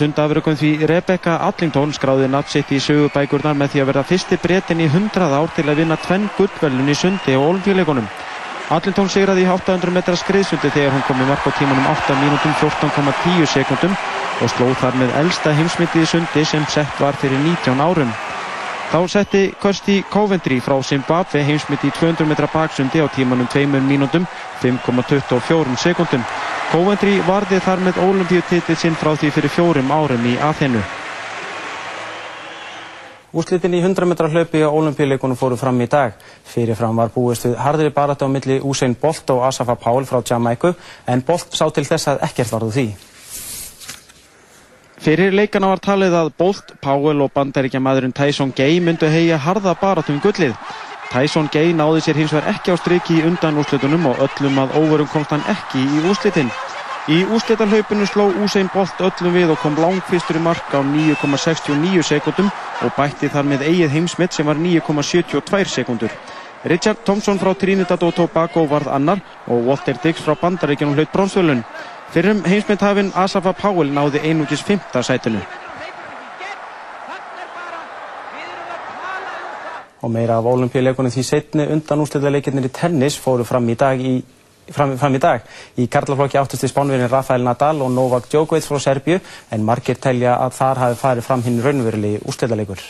[0.00, 4.88] sundafrökun því Rebecca Allington skráði nafnsitt í sögubækurnar með því að verða fyrsti breytin í
[4.88, 8.08] 100 ár til að vinna tvenn gullvelun í sundi og olimpíuleikunum.
[8.70, 12.54] Allington sigraði í 800 metra skriðsundi þegar hún kom í mark á tímanum 8 mínútum
[12.62, 13.96] 14,10 sekundum
[14.40, 18.14] og slóð þar með elsta heimsmyndið sundi sem sett var fyrir 19 árum.
[18.90, 24.26] Þá setti Kirsti Coventry frá Zimbabwe heimsmynd í 200 metra baksundi á tímanum 2 mínútum
[24.62, 26.24] 5,24 sekundum.
[26.70, 30.78] Coventry varði þar með ólimpíutitil sinn frá því fyrir fjórum árum í Aþenu.
[33.34, 36.14] Úslitin í 100 metra hlaupi á olimpíuleikunum fóru fram í dag.
[36.46, 40.70] Fyrirfram var búist við harðri barata á milli Usain Bolt og Asafa Powell frá Jamaica
[41.10, 42.86] en Bolt sá til þess að ekkert varðu því.
[45.00, 49.74] Fyrir leikana var talið að Bolt, Powell og bandaríkja maðurinn Tyson Gay myndu heia harða
[49.74, 50.54] baratum gullið.
[51.10, 54.76] Tyson Gay náði sér hins vegar ekki á striki í undan úslitunum og öllum að
[54.78, 56.52] óverum komst hann ekki í úslitin.
[57.10, 62.52] Í úslitarhlaupinu sló Usain Bolt öllum við og kom langfyrstur í mark á 9,69 sekundum
[62.84, 66.14] og bætti þar með eigið heimsmitt sem var 9,72 sekundur.
[66.70, 71.64] Richard Thompson frá Trinidad og Tobago varð annar og Walter Dix frá Bandaríkjanum hlaut bronsvölun.
[72.14, 75.02] Fyrrum heimsmyndhafinn Asafa Powell náði einugis 5.
[75.02, 75.42] sætinu.
[80.00, 84.20] Og meira af olimpíuleikunum því setni undan úrslutaleikirnir í tennis fóru fram í dag í
[84.70, 85.42] Fram, fram í dag.
[85.82, 89.18] Í karlaflokki áttust við spánverðin Rafael Nadal og Novak Djokovic frá Serbju
[89.50, 92.84] en margir telja að þar hafi farið fram hinn raunverulegi úrslutaleikur.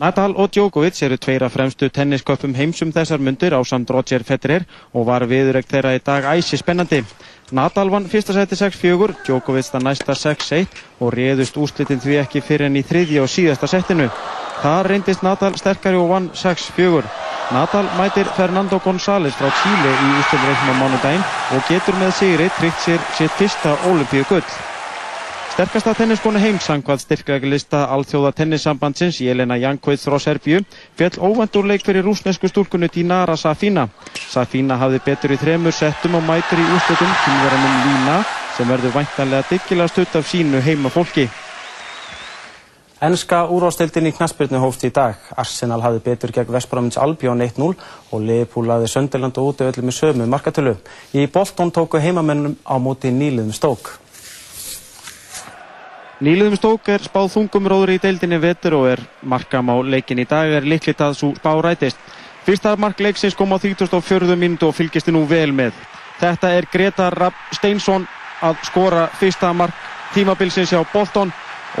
[0.00, 5.06] Nadal og Djokovic eru tveira fremstu tennisköpum heimsum þessar mundur á samt Roger Federer og
[5.08, 7.02] var viðuregt þeirra í dag æsi spennandi.
[7.56, 12.70] Nadal vann fyrsta seti 6-4, Djokovic það næsta 6-1 og réðust úrslitin því ekki fyrir
[12.70, 14.10] enn í þriðja og síðasta setinu.
[14.62, 17.02] Það reyndist Nadal sterkari og vann 6-4.
[17.54, 22.80] Nadal mætir Fernando González frá Chile í úrstilreiknum á mánudaginn og getur með sigri tryggt
[22.82, 24.48] sér sitt fyrsta olimpíu gull.
[25.56, 30.58] Sterkasta tenniskonu heimsangvað styrkveglista alþjóða tennissambandsins Jelena Jankovic frá Serbíu
[30.98, 33.86] fjall óvendur leik fyrir rúsnesku stúrkunu Dinara Safina.
[34.12, 38.20] Safina hafði betur í þremur settum og mætir í úrslutum kynverðanum Lína
[38.58, 41.30] sem verður væntanlega dyggilega stutt af sínu heima fólki.
[42.96, 45.18] Ennska úrvástildin í knaspirnu hófst í dag.
[45.36, 50.28] Arsenal hafði betur gegn Vestbramins Albion 1-0 og Liverpool hafði Sönderland og útöðli með sömu
[50.32, 50.72] markatölu.
[51.12, 53.92] Í Bolton tóku heimamennum á móti nýliðum stók.
[56.24, 60.24] Nýliðum stók er spáð þungum róður í deildinni vetur og er markam á leikin í
[60.24, 62.00] dag er liklitt að svo spá rætist.
[62.48, 64.32] Fyrsta mark leiksins kom á 34.
[64.40, 65.76] minútu og fylgist nú vel með.
[66.16, 68.08] Þetta er Greta Rapp Steinsson
[68.40, 69.76] að skora fyrsta mark
[70.14, 71.28] tímabilsins hjá Bolton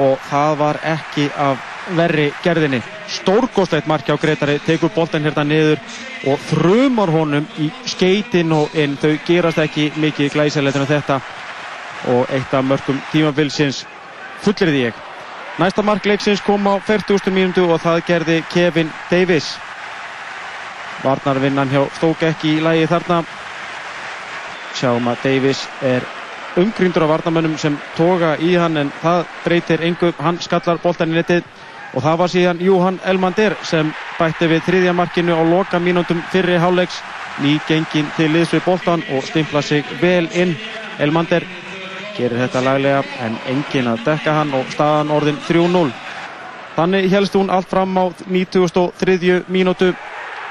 [0.02, 2.82] og það var ekki af verri gerðinni.
[3.06, 5.78] Stórgóðslegt mark hjá Gretari, tekur boltan hérna niður
[6.26, 8.96] og þrumar honum í skeitin og inn.
[9.00, 11.20] Þau gerast ekki mikið glæsilegðin af þetta
[12.12, 13.84] og eitt af mörgum tímabilsins
[14.42, 14.98] fullir því ég.
[15.56, 17.32] Næsta mark leiksins kom á 40.
[17.32, 19.54] mínútu og það gerði Kevin Davis.
[21.04, 23.22] Varnarvinnan hjá stók ekki í lægi þarna.
[24.76, 26.04] Sjáum að Davis er
[26.56, 31.18] umgríndur á varnamönnum sem toga í hann en það breytir engu, hann skallar boltan í
[31.18, 31.44] netið
[31.94, 36.58] og það var síðan Júhann Elmander sem bætti við þriðja markinu á loka mínútum fyrri
[36.60, 36.98] hálegs
[37.44, 40.56] nýgengin til liðs við boltan og stimpla sig vel inn.
[40.98, 41.44] Elmander
[42.16, 45.92] gerir þetta laglega en engin að dekka hann og staðan orðin 3-0
[46.76, 49.44] þannig helst hún allt fram á 93.
[49.52, 49.92] mínútu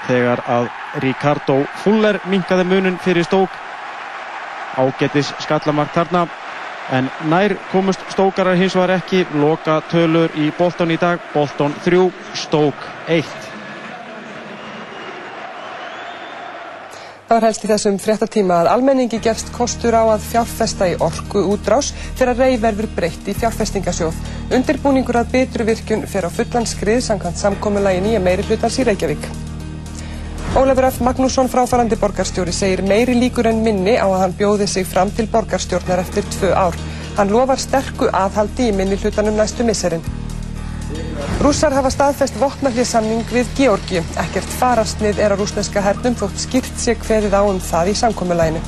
[0.07, 0.69] þegar að
[1.03, 3.53] Ricardo Fuller minkaði munin fyrir stók
[4.77, 6.27] ágetis skallamark þarna
[6.95, 12.07] en nær komust stókarar hins var ekki loka tölur í Bolton í dag Bolton 3,
[12.45, 13.45] stók 1
[17.25, 21.41] Það var helst í þessum fréttatíma að almenningi gefst kostur á að fjárfesta í orku
[21.55, 24.19] útrás þegar rey verður breytt í fjárfestingasjóð.
[24.53, 29.54] Undirbúningur að betru virkun fer á fullan skrið samkvæmt samkominnlagi nýja meiri hlutans í Reykjavík.
[30.55, 31.01] Ólafur F.
[31.03, 35.25] Magnússon fráfarandi borgarstjóri segir meiri líkur en minni á að hann bjóði sig fram til
[35.27, 36.77] borgarstjórnar eftir tvö ár.
[37.17, 40.05] Hann lofar sterku aðhaldi í minni hlutanum næstu misserinn.
[41.43, 44.03] Rússar hafa staðfest vopnaflýðsamning við Georgi.
[44.23, 48.63] Ekkert farastnið er á rúsneska hernum þótt skýrt sé hverið á um það í samkominnlæginu.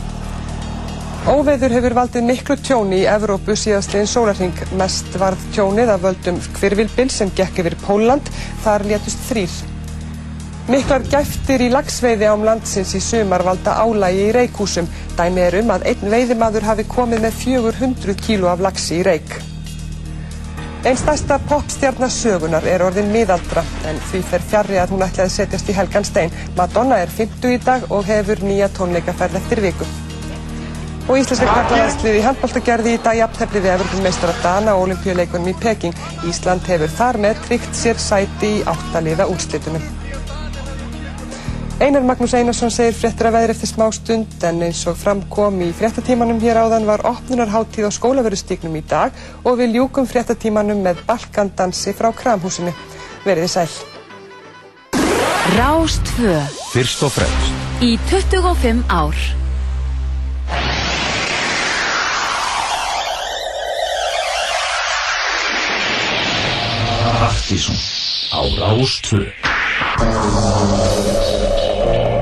[1.32, 4.60] Óveður hefur valdið miklu tjóni í Evrópu síðastliðin sólarhing.
[4.76, 8.28] Mest varð tjónið af völdum hvirvilbil sem gekk yfir Póland.
[8.68, 9.77] Þar létust þrýr.
[10.68, 14.88] Miklar gæftir í lagsveiði ám landsins í sumar valda álægi í reikúsum.
[15.16, 19.38] Dæmi er um að einn veiðimaður hafi komið með 400 kílu af lagsi í reik.
[20.84, 25.76] Einn stærsta popstjarnasögunar er orðin miðaldra, en því fer fjarrri að hún ætlaði setjast í
[25.78, 26.36] helgan stein.
[26.58, 29.88] Madonna er 50 í dag og hefur nýja tónleikaferð eftir viku.
[31.08, 35.96] Og Íslenska kvartalansliði handbóltagerði í dag jafntefni við Everton meistra Dana og olimpíuleikunum í Peking.
[36.28, 39.97] Ísland hefur þar með tryggt sér sæti í áttaliða úrslitunum.
[41.80, 45.68] Einar Magnús Einarsson segir fréttir að veðri eftir smá stund en eins og framkom í
[45.78, 49.14] fréttatímanum hér áðan var opnunarháttíð á skólaverustíknum í dag
[49.46, 52.74] og við ljúkum fréttatímanum með balkandansi frá kramhúsinu.
[53.28, 53.70] Verðið sæl.
[55.54, 56.40] Rástfö.
[56.72, 57.54] Fyrst og fremst.
[57.86, 59.22] Í 25 ár.
[67.30, 67.78] Aftísum.
[68.34, 69.30] Á Rástfö.
[69.98, 72.17] Transmission.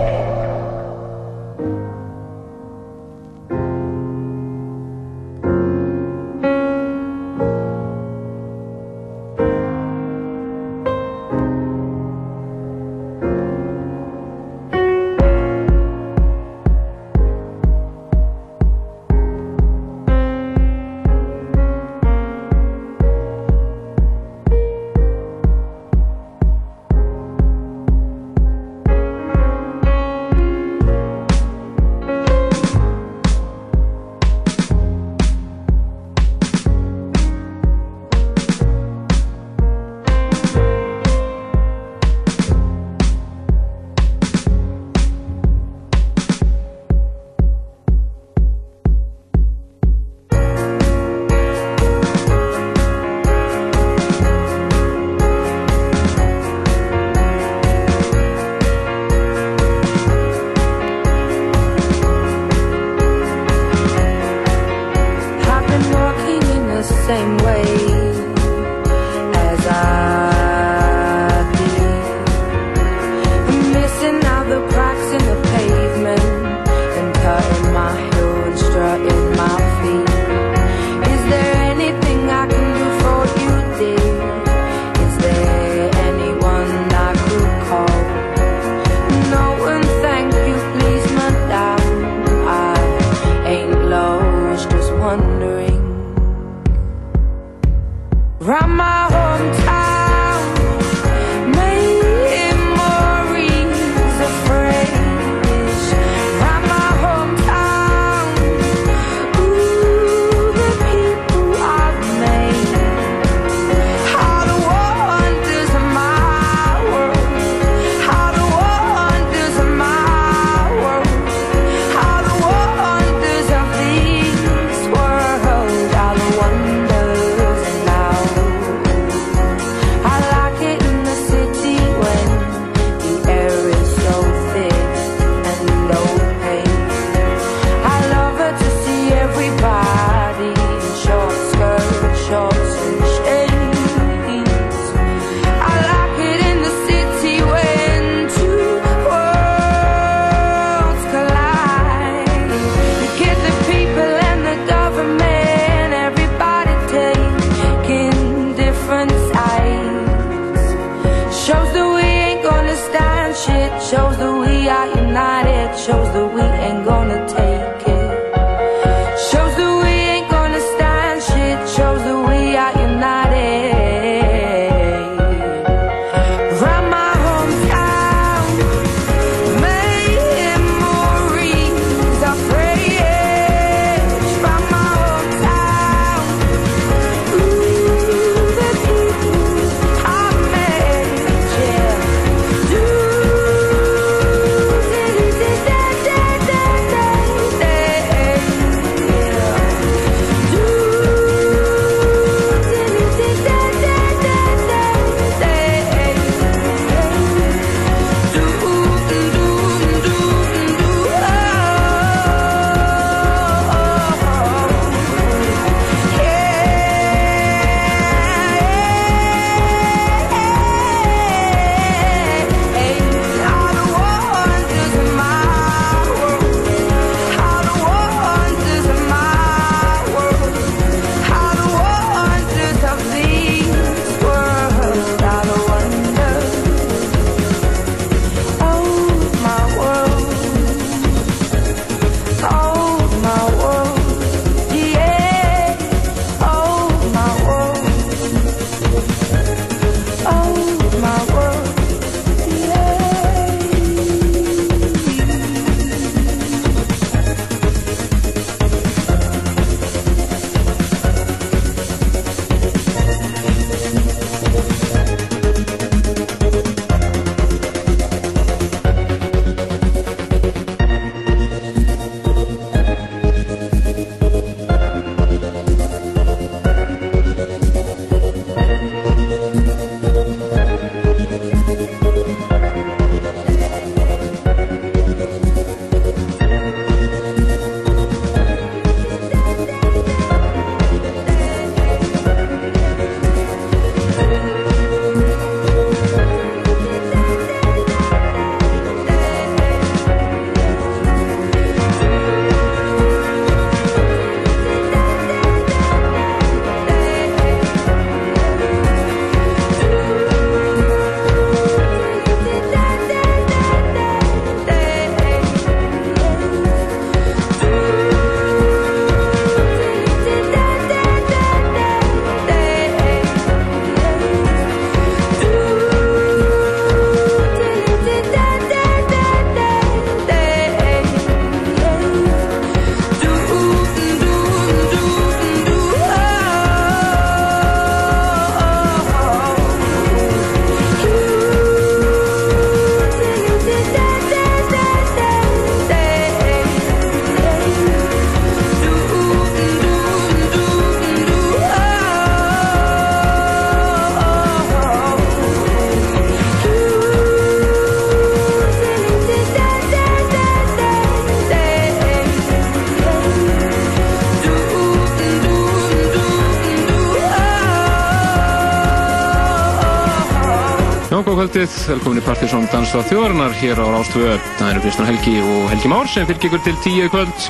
[371.89, 374.35] Velkomin í Partiðsson Dansa þjóðarinnar hér á Rástvö.
[374.57, 377.47] Það eru Kristján Helgi og Helgi Már sem fylgir ykkur til tíu kvöld.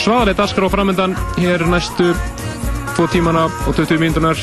[0.00, 2.12] Svaðalegt askar á framöndan hér næstu
[2.94, 4.40] tvo tímana og 20 mínutunar.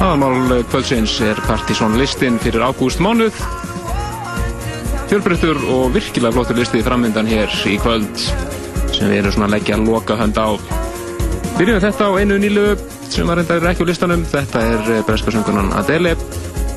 [0.00, 3.38] Aðalmál kvöldsins er Partiðsson listin fyrir ágúst mánuð.
[5.10, 8.24] Fjölbreyttur og virkilega flottur listi framöndan hér í kvöld
[8.96, 10.58] sem við erum svona að leggja loka hönd á.
[11.54, 12.66] Byrjum við þetta á einu nýlu
[13.12, 14.26] sem var reyndar ekki á listanum.
[14.32, 16.16] Þetta er breska söngunan Adele.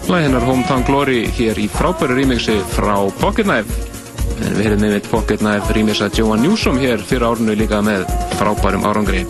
[0.09, 3.75] Læði hennar Hometown Glory hér í frábæru rýmixi frá Pocket Knife.
[4.41, 8.07] En við hefum með Pocket Knife rýmix að Joan Newsom hér fyrir árunu líka með
[8.39, 9.21] frábærum árangri.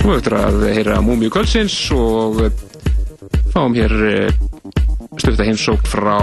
[0.00, 2.42] Svo eftir að heyra Múmiu Kölsins og
[3.54, 3.94] fáum hér
[5.14, 6.18] stufta heimsókt frá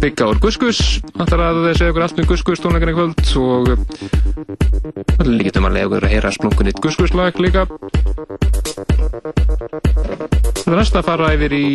[0.00, 0.80] Bygga úr Guskus.
[1.18, 3.68] Þannig að segja okkur allt um Guskus tónleikarni kvöld og
[5.18, 7.68] það líkit um að lega okkur að heyra splunkunnitt Guskus lag líka.
[10.66, 11.66] Er næst að fara yfir í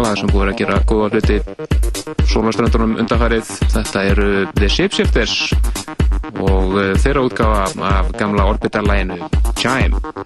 [0.00, 1.36] lag sem búið að gera góða hluti
[2.32, 3.50] sólaströndunum undanfærið.
[3.74, 5.34] Þetta eru The Shapeshifters
[6.40, 9.20] og þeirra útgáfa af gamla Orbital-læginu
[9.60, 10.23] Chime.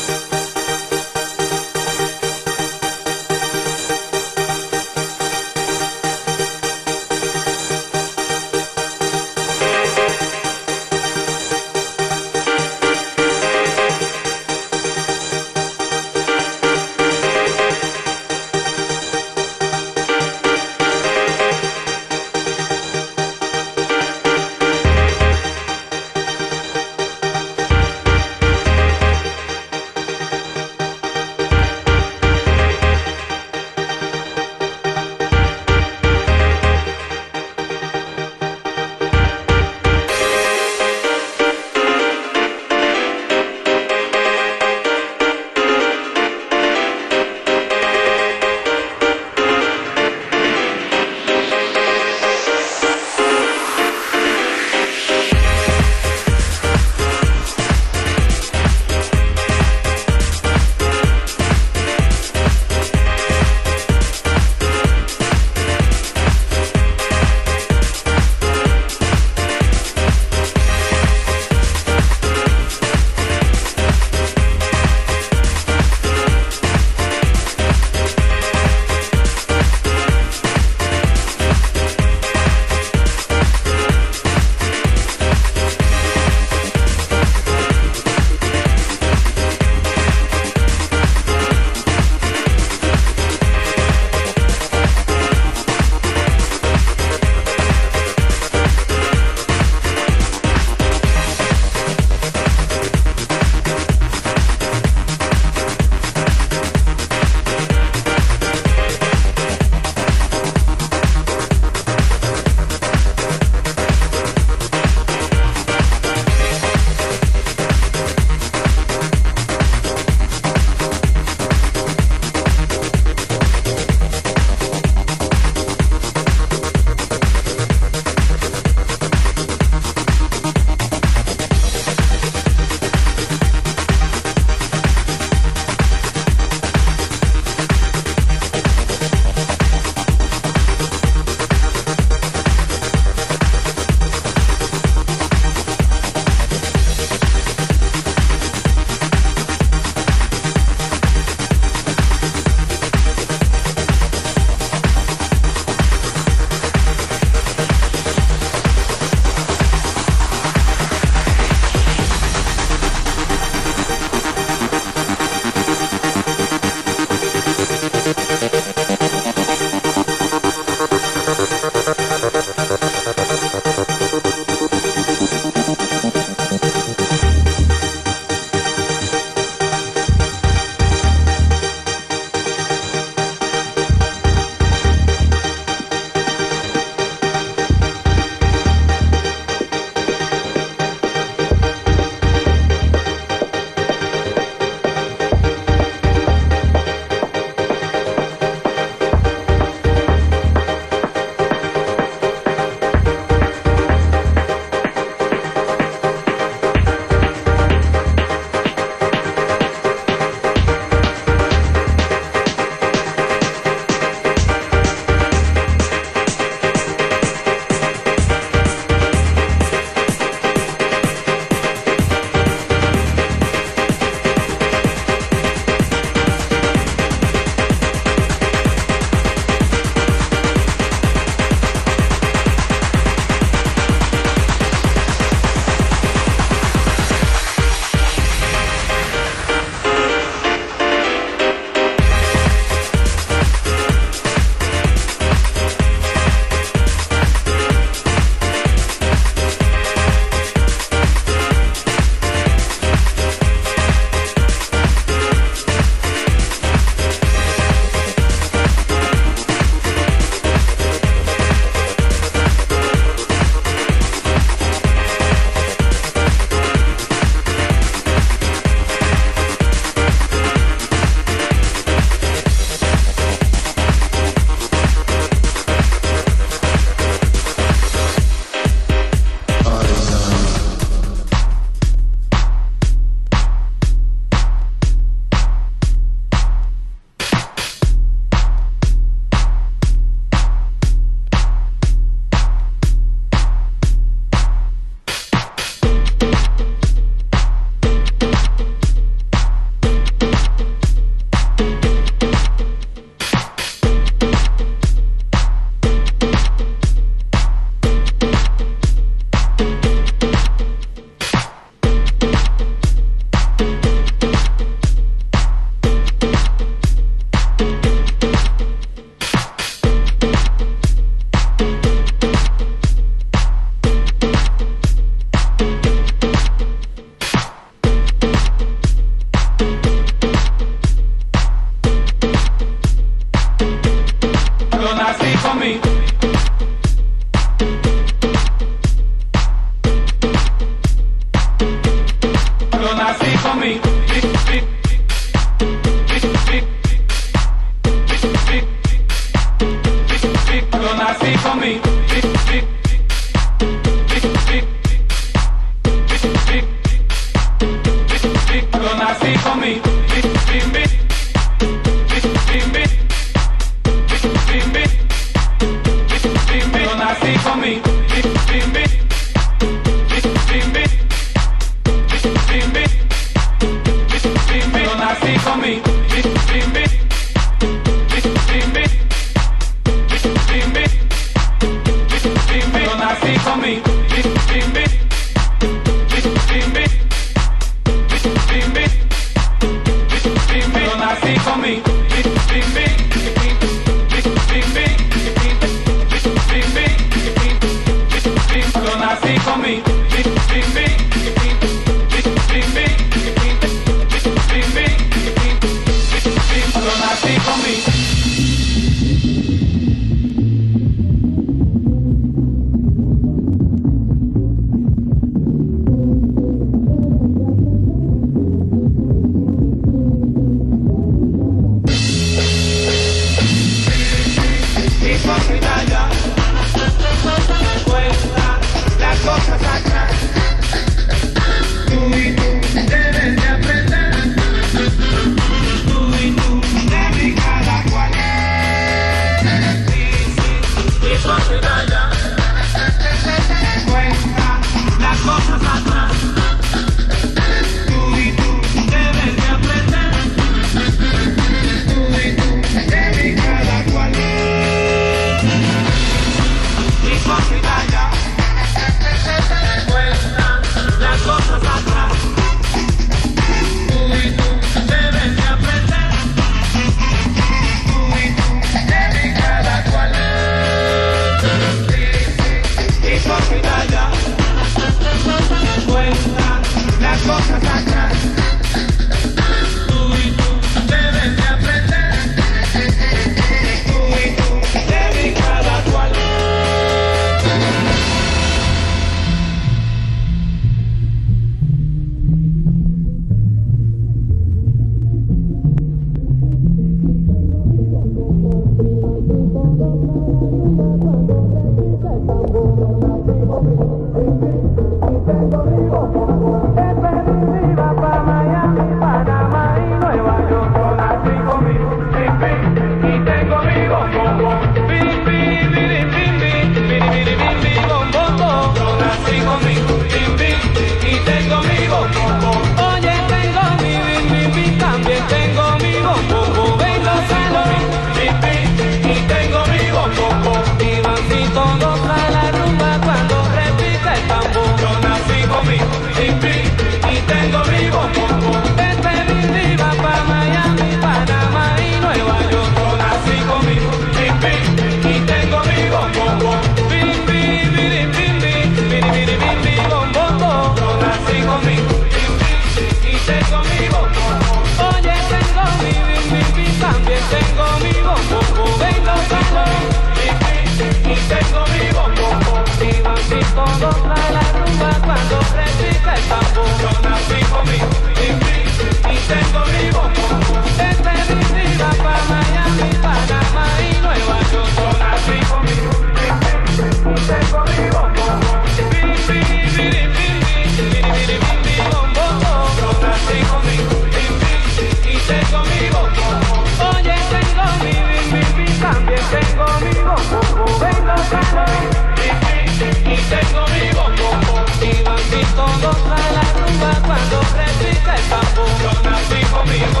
[595.84, 598.68] contra la rumba cuando recita el tambor.
[598.80, 600.00] Yo conmigo,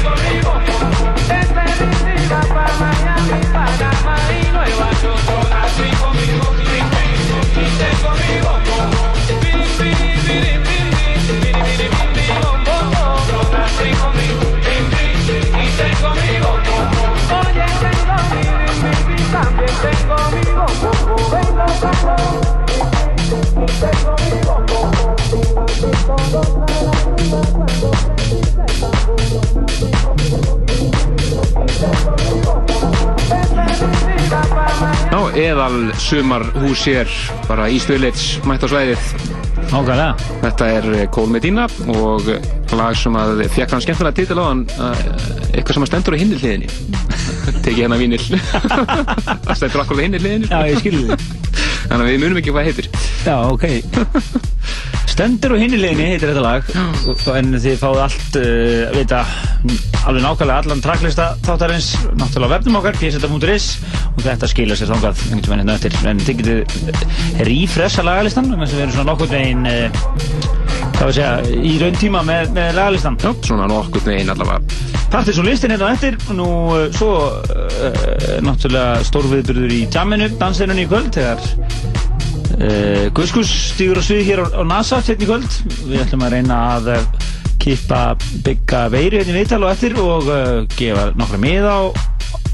[0.00, 1.13] conmigo.
[25.84, 25.90] Ná,
[35.36, 37.10] eðal sumar hús hér
[37.44, 39.04] bara í Stöðleits mættasvæðið.
[39.74, 40.08] Nákvæmlega.
[40.40, 42.40] Þetta er eh, Kól Medina og eh,
[42.72, 45.04] lag sem að fekk hann skemmtilega títil á hann eh,
[45.52, 46.68] eitthvað sem að stendur á hinnilliðinni
[47.64, 48.20] Tekið hennar vinil
[49.46, 51.44] Það stendur akkur á hinnilliðinni Já, ég skilði þið
[51.84, 52.90] Þannig að við munum ekki hvað heitir.
[53.24, 54.42] Já, ok.
[55.14, 56.70] Stendur og hinnileginni heitir þetta lag.
[57.06, 59.20] Og- en þið fáið allt uh, vita
[60.04, 61.92] alveg nákvæmlega allan tracklista þáttarins.
[62.18, 63.68] Náttúrulega vefnum okkar pseta.is
[64.14, 65.94] og þetta skilur sér þangað einhvern veginn hérna eftir.
[66.10, 69.86] En þið getið rífressa lagalistan þannig að við erum svona nokkurn veginn uh,
[70.98, 71.30] hvað við segja,
[71.70, 73.20] í raun tíma með, með lagalistan.
[73.22, 74.82] Já, svona nokkurn veginn allavega.
[75.14, 76.18] Partis og listin hérna eftir.
[76.26, 76.48] Og nú
[76.98, 78.02] svo uh,
[78.42, 81.63] náttúrulega stórviðburður í jamminu, dansinunni í kvöld þegar
[82.58, 85.56] uh, Guskus stígur á svið hér á, á NASA hérna í kvöld.
[85.88, 87.30] Við ætlum að reyna að uh,
[87.62, 88.02] kippa
[88.44, 91.82] bygga veiri hérna í viðtal og eftir og uh, gefa nokkra miða á,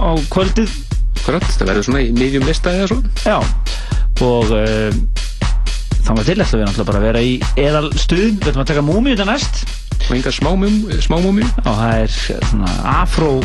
[0.01, 0.77] á kvöldið.
[1.21, 3.37] Akkurat, það verður svona í miðjum lista eða svo já
[4.21, 4.89] og uh,
[6.05, 8.87] þannig til ætlum við náttúrulega bara að vera í eðal stuð við ætlum að taka
[8.87, 9.63] múmi þetta næst.
[10.09, 12.17] Og enga smámum, smámúmi og það er
[12.49, 13.37] svona afró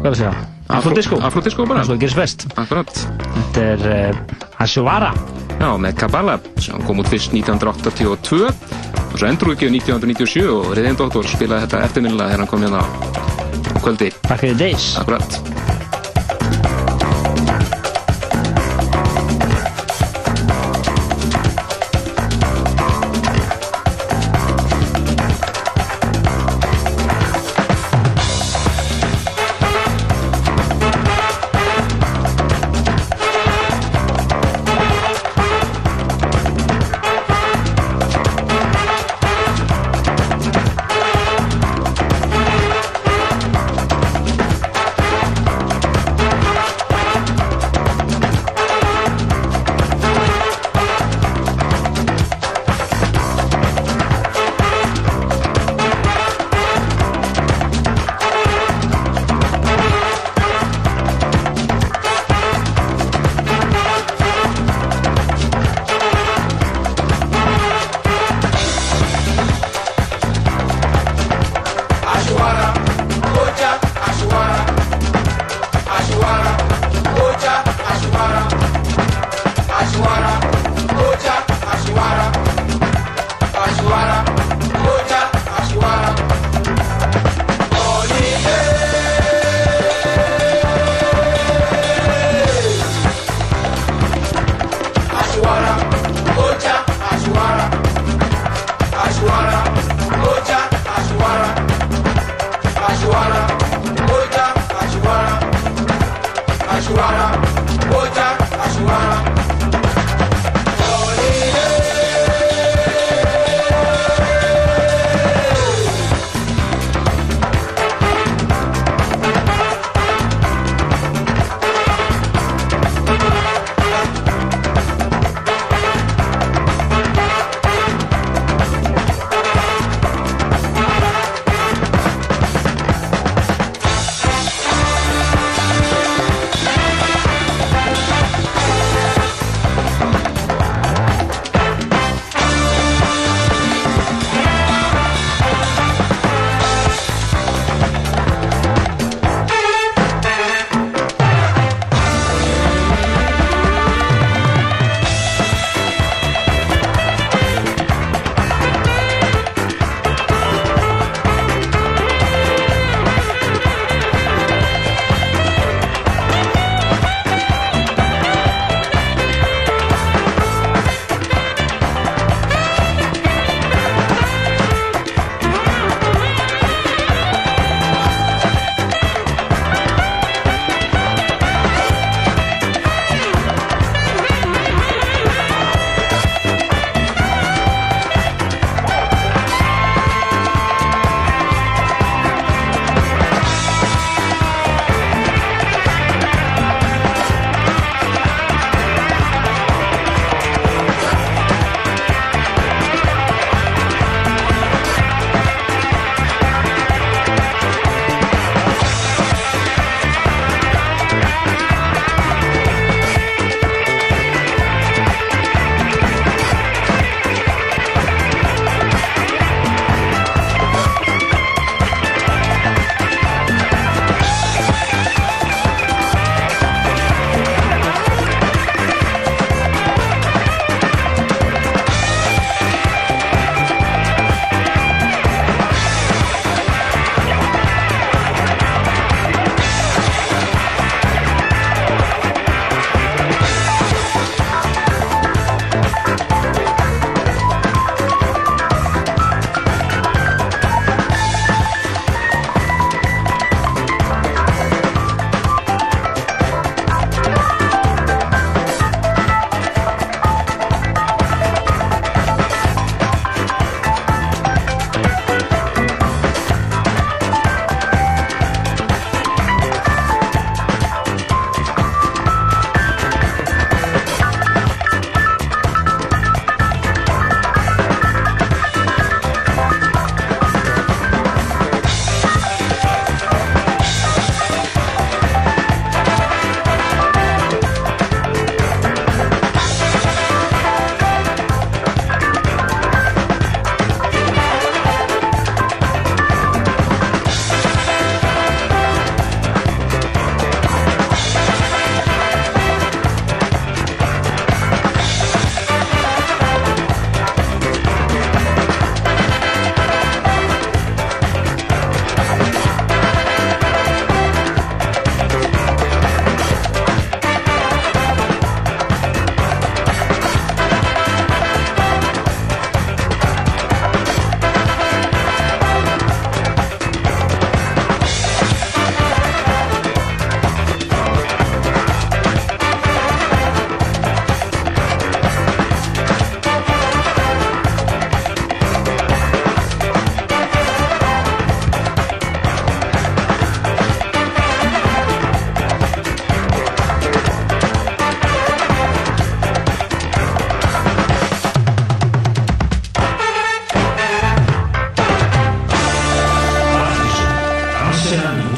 [0.00, 1.84] hvað er að segja afrodisco Afrodisco bara.
[1.88, 2.46] Það gerist best.
[2.60, 3.04] Akkurat.
[3.36, 5.12] Þetta er uh, Ashwara
[5.60, 10.96] Já, með Kabbalah sem kom út fyrst 1982 og svo endur ekki 1997 og Riðin
[10.96, 14.12] Doktor spilaði þetta eftirminnilega þegar hann kom hérna á kvöldi.
[14.28, 14.94] Back in the days.
[15.00, 15.59] Akkurat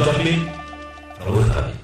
[0.05, 0.49] Dublin,
[1.21, 1.82] Abu Dhabi.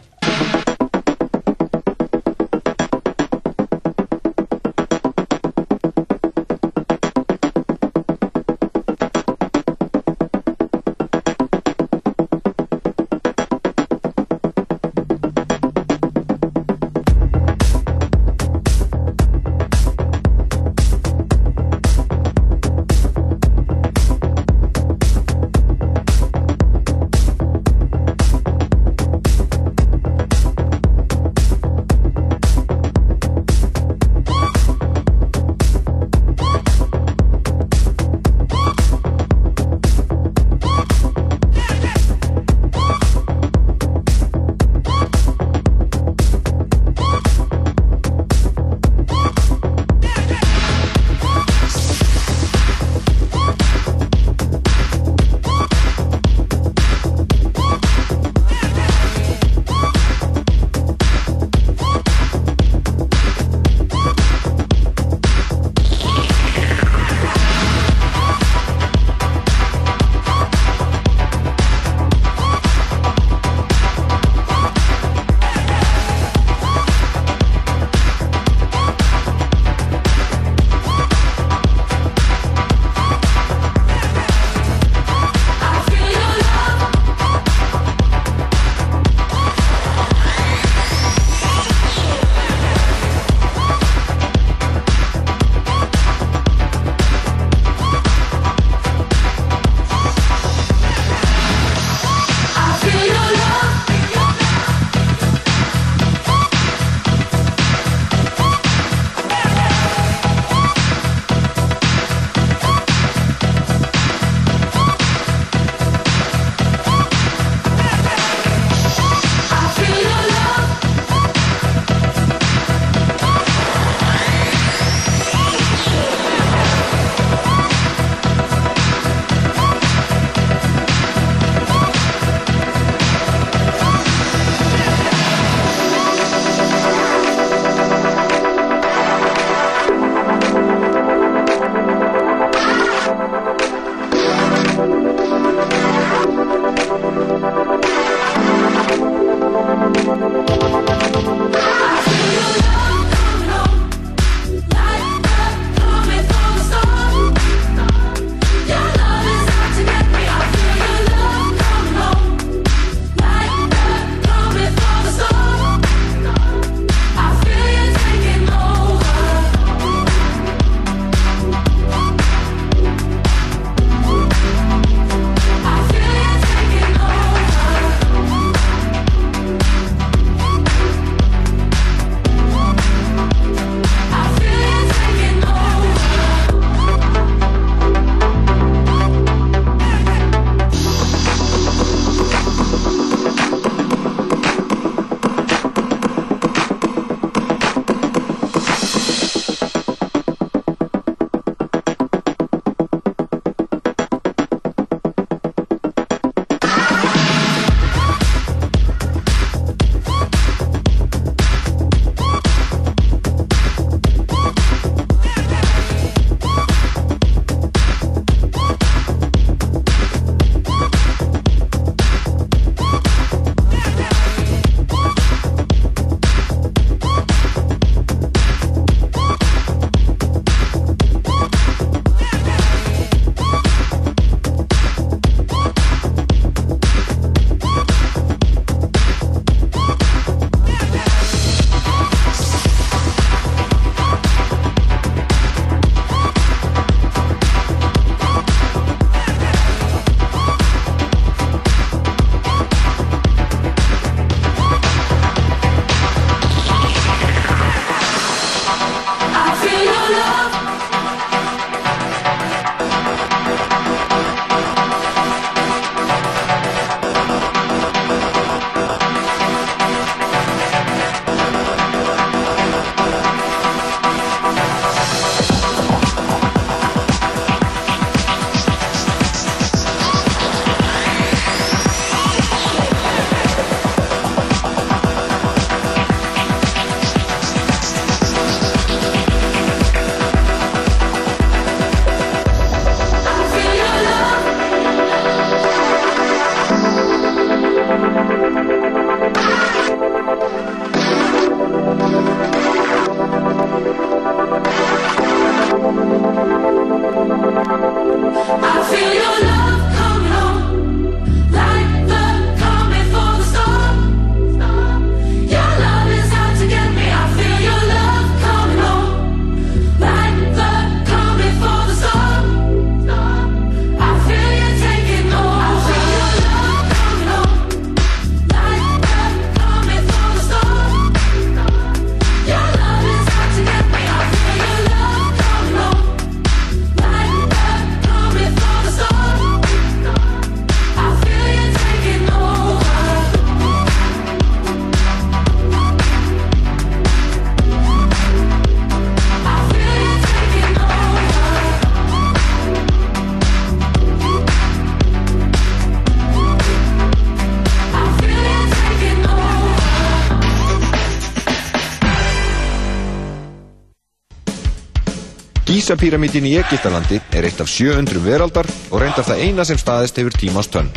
[365.89, 370.35] Gísapíramítin í Egiptalandi er eitt af 700 veraldar og reyndar það eina sem staðist hefur
[370.37, 370.91] tímans tönn.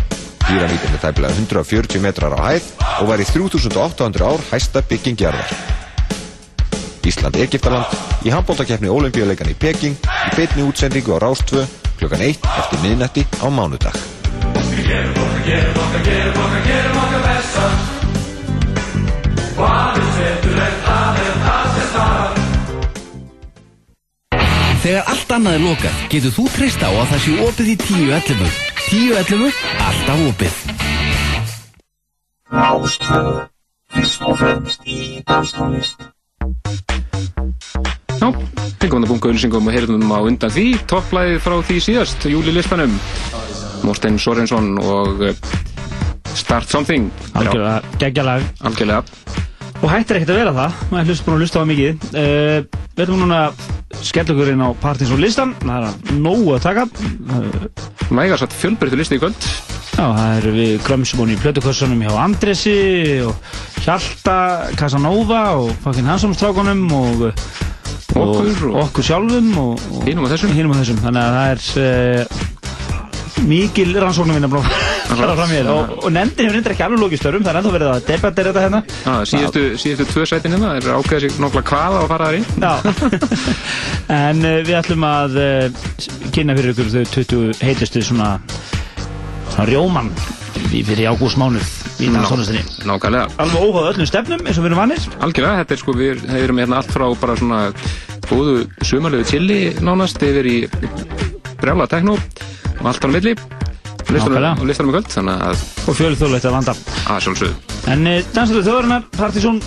[0.44, 2.68] Píramítin er tæpilega 140 metrar á hæð
[3.00, 5.56] og var í 3800 ár hæsta byggingjarðar.
[7.08, 11.64] Ísland-Egiptaland í handbóltakeppni Ólimpíuleikan í Peking í beitni útsendingu á Rástvö
[11.96, 13.96] klukkan 1 eftir miðnætti á mánudag.
[24.92, 28.58] Þegar allt annað er lokað, getur þú treysta á að það sé opið í 10.11.
[28.90, 29.60] 10.11.
[29.86, 30.52] Alltaf opið.
[38.20, 38.36] Já,
[38.84, 43.00] fengum við að bunga auðlýsingum og heyrðum á undan því, topplæðið frá því síðast, júlilistanum,
[43.88, 45.40] Morten Sorensson og eh,
[46.36, 47.08] Start Something.
[47.32, 48.44] Algjörlega, geggjalag.
[48.60, 49.08] Algjörlega.
[49.80, 52.10] Og hættir ekkert að vera það, maður hlust búin að hlusta á mikið.
[52.12, 52.58] Uh,
[52.92, 53.46] við ætlum núna
[54.02, 56.86] að skella okkur inn á Partinsson listan, það er nógu að taka.
[58.12, 59.48] Vægar satt fjölbreyttu listi í kvöld.
[59.92, 62.76] Já, það eru við grömsumóni í plötukossunum hjá Andresi
[63.28, 63.36] og
[63.86, 64.38] Hjalta,
[64.80, 70.56] Casanova og fucking Hansson-strákunum og, og Okkur og- okkur sjálfum og, og Hinum og þessum.
[70.58, 71.04] og.
[71.06, 74.68] Þannig að það er uh, mikil rannsóknum minna blóð
[75.10, 78.52] og, og nefndin hefur reyndar ekki alveg lokið störfum, það er ennþá verið að debattera
[78.52, 78.82] þetta hérna.
[79.06, 82.44] Já, síðustu, síðustu tvö sætin hérna, er ákveðið sig nokkla hvaða að fara þar í.
[84.22, 85.86] En uh, við ætlum að uh,
[86.36, 88.34] kynna fyrir ykkur þau 20 heitustu svona,
[89.54, 90.12] svona rjóman
[90.72, 92.64] fyrir ágústmánuð í danstónlistinni.
[92.88, 93.30] Nákvæmlega.
[93.42, 95.08] Alveg óháð öllum stefnum eins og við erum vannir.
[95.22, 97.62] Algjörlega, þetta er sko, við erum hérna allt frá bara svona
[98.30, 100.58] góðu sumarlegu chili nánast yfir í
[101.62, 103.36] brjála tekno og allt á milli
[104.10, 106.76] listanum, í kvöld, að Og fjölþjóðlegt að vanda.
[107.12, 107.56] að sjálfsögðu.
[107.92, 109.62] En uh, dansaðu þjóðarinnar, Partizón,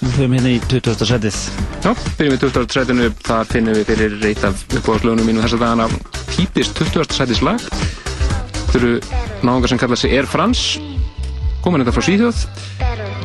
[0.00, 1.06] við höfum hérna í 20.
[1.08, 1.38] setið.
[1.84, 2.74] Já, byrjum við 20.
[2.78, 5.88] sætinu, þar finnum við fyrir eitt af uppáðslögunum mínum þessa dagana
[6.34, 7.12] típist 20.
[7.14, 7.60] sætis lag.
[8.64, 8.92] Þetta eru
[9.46, 10.80] náðungar sem kalla sig Air France,
[11.64, 12.44] komin þetta frá Svíþjóð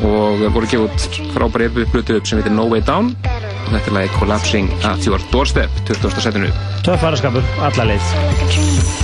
[0.08, 3.98] og voru gefið út frábæri uppblötu upp sem heitir No Way Down og þetta er
[3.98, 6.22] lagi Collapsing at Your Doorstep, 20.
[6.24, 6.54] sætinu.
[6.86, 8.99] Töff faraskapur, alla leið.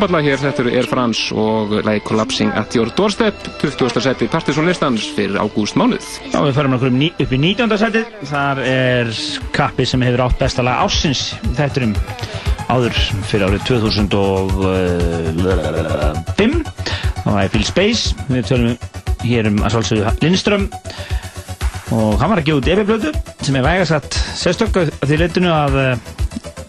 [0.00, 4.00] Frábætla hér, þetta eru Air France og lagi Collapsing at Your Doorstep 20.
[4.00, 6.88] seti Partisan listans fyrir ágúst mánuð Já, við förum um upp
[7.36, 7.68] í 19.
[7.82, 8.06] setið.
[8.30, 9.12] Þar er
[9.52, 11.92] kappi sem hefur átt besta lag ásins þetta um
[12.72, 12.96] áður
[13.28, 16.64] fyrir árið 2005.
[17.20, 18.16] Það var Phil Space.
[18.32, 18.72] Við tölum
[19.20, 20.64] hér um að sálsögðu Lindström
[21.92, 23.12] og hann var að gefa út EP-blötu
[23.44, 23.68] sem er
[24.32, 26.00] sérstök að því leitinu að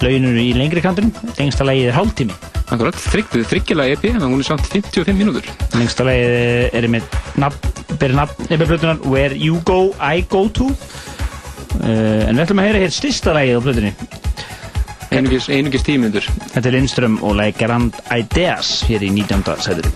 [0.03, 1.15] launinu í lengri kantunum.
[1.39, 2.50] Lengsta lagið er hálftími.
[2.71, 7.71] Akkurat, þryggðið þryggjulega EP en hún er samt 55 mínútur Lengsta lagið er með nafn
[8.01, 10.69] EP-blötunar Where You Go, I Go To.
[11.81, 13.93] Uh, en við ætlum að heyra hér styrsta lagið á blötunni.
[15.11, 19.43] Einungis, einungis tímyndur Þetta er Lindström og lagi Grand Ideas hér í 19.
[19.67, 19.91] sæður.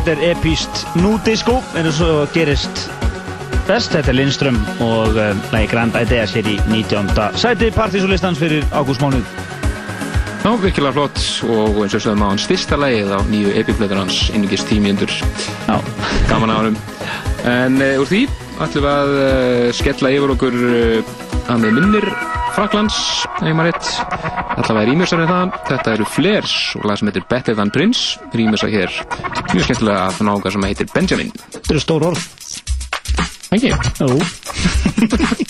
[0.00, 2.86] Þetta er epíst núdisco en svo gerist
[3.66, 7.10] best, þetta er Lindström og uh, lagi Grand Ideas hér í 19.
[7.36, 9.26] sæti partysólistans fyrir ágústmánuð.
[10.40, 11.20] Já, virkilega flott
[11.52, 15.12] og eins og sögum á hann styrsta lagið á nýju epipleitur hans innugist tímjöndur
[16.30, 16.80] gaman árum
[17.44, 18.24] en uh, úr því
[18.56, 21.16] ætlum við að uh, skella yfir okkur uh,
[21.50, 22.12] að með minnir
[22.50, 22.96] Fraklands,
[23.38, 23.90] ef maður rétt.
[24.58, 25.58] Allavega rýmjörsar en það.
[25.68, 28.18] Þetta eru Flares og lag sem heitir Better Than Prince.
[28.34, 28.96] Rýmjörsar hér
[29.54, 31.32] mjög skemmtilega af nága sem heitir Benjamin.
[31.52, 32.26] Þetta eru stór orð.
[33.50, 33.74] Ekki?
[33.98, 35.46] Jú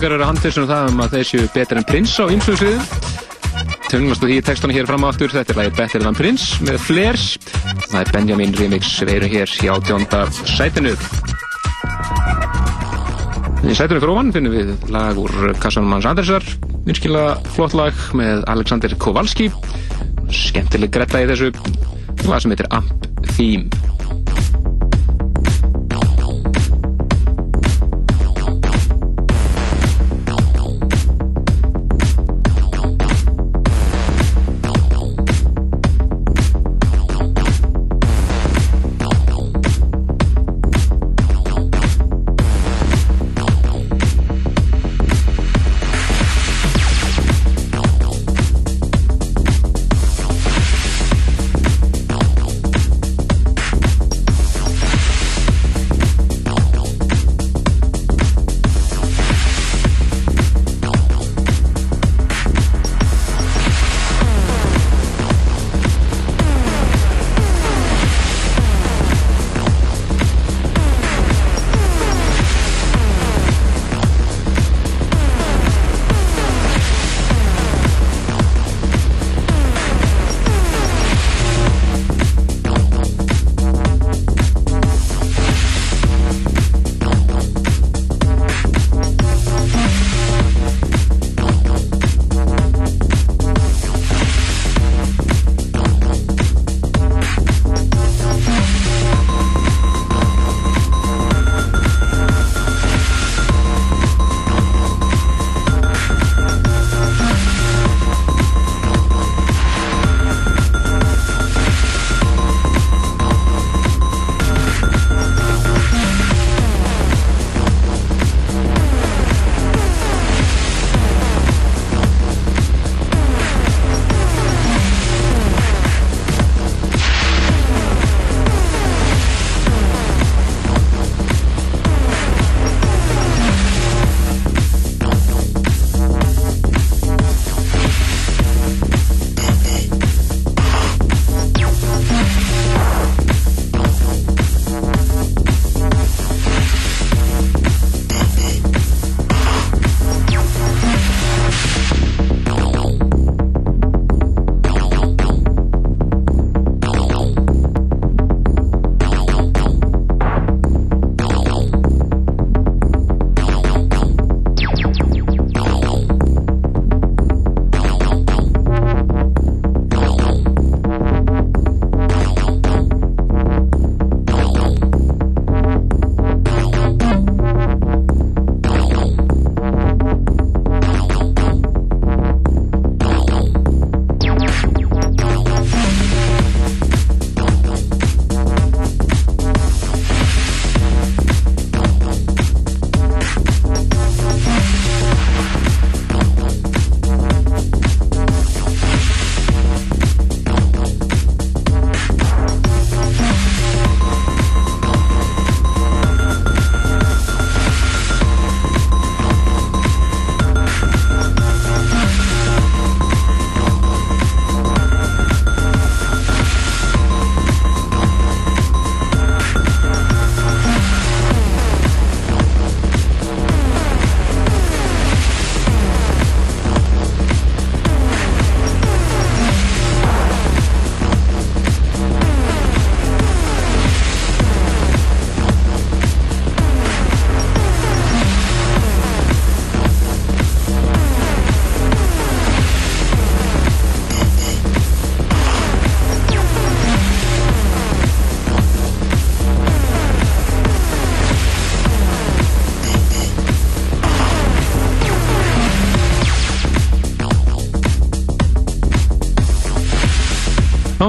[0.00, 2.84] Náðungar eru handtilsum það um að þeir séu betur en prins á ymsum sviðum.
[3.90, 6.78] Tönglast þú því textana hér fram á aftur, þetta er lagið Better Than Prince með
[6.86, 7.26] Flares.
[7.82, 10.22] Það er Benjamin Remix, við erum hér í átjónda
[10.54, 10.94] sætinu.
[13.60, 16.48] Í sætinu fyrir ofan finnum við lag úr kassanum hans Andersar,
[16.88, 19.50] virkilega flott lag með Alexander Kowalski
[20.32, 21.52] skemmtileg gretta í þessu
[22.24, 23.68] lag sem heitir Amp Theme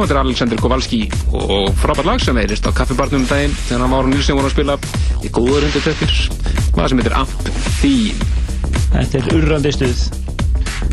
[0.04, 3.94] þetta er Alexander Kowalski og frábært lag sem veirist á kaffibarnum um daginn þegar hann
[3.94, 4.78] Máru Nilsen voru að spila
[5.22, 6.16] í góður hundir tökkir
[6.76, 8.32] hvað sem heitir Amp Theme
[8.92, 10.02] Þetta er urrandi stuð.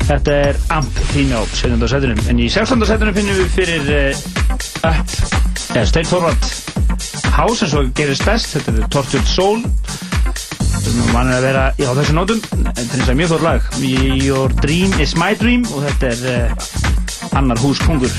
[0.08, 1.88] Þetta er Amp Theme á 17.
[1.90, 2.86] setunum en í 16.
[2.88, 4.22] setunum finnum við fyrir uh,
[4.86, 5.14] Up
[5.74, 6.50] eða Steinn Þorvald.
[7.34, 8.54] House eins og gerist best.
[8.54, 9.62] Þetta er Tortured Soul.
[11.12, 12.42] Mann er að vera á þessu nótum.
[12.54, 13.70] Þetta er mjög þorr lag.
[14.22, 15.66] Your Dream is my dream.
[15.74, 18.14] Og þetta er uh, annar húskongur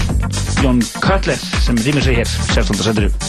[0.64, 2.84] Jón Cutler sem rýmur sig hér 16.
[2.84, 3.29] seturu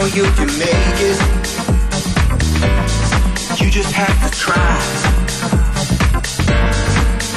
[0.00, 1.18] know you can make it.
[3.60, 4.74] You just have to try.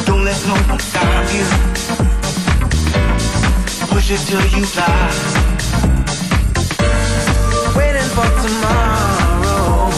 [0.05, 1.45] Don't let no one stop you.
[3.91, 5.09] Push it till you fly.
[7.77, 9.89] Waiting for tomorrow.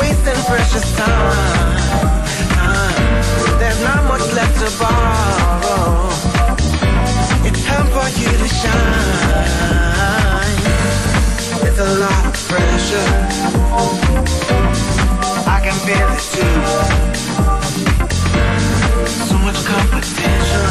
[0.00, 1.78] Wasting precious time.
[3.60, 6.08] There's not much left to borrow.
[7.46, 9.83] It's time for you to shine
[11.76, 13.10] with a lot of pressure.
[15.46, 16.54] I can feel it too.
[19.28, 20.66] So much competition,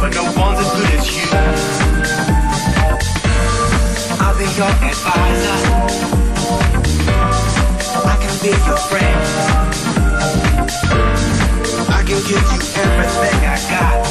[0.00, 1.26] but no one's as good as you.
[4.22, 5.58] I'll be your advisor.
[8.04, 9.20] I can be your friend.
[11.88, 14.05] I can give you everything I got.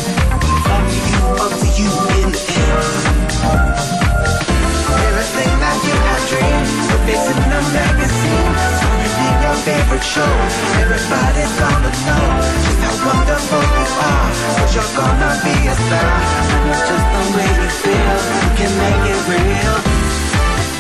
[5.96, 9.14] I dream So visit the magazine Soon as
[9.46, 10.34] your favorite show.
[10.82, 12.26] Everybody's gonna know
[12.66, 16.16] Just how wonderful you are But you're gonna be a star
[16.54, 19.76] And it's just the way you feel You can make it real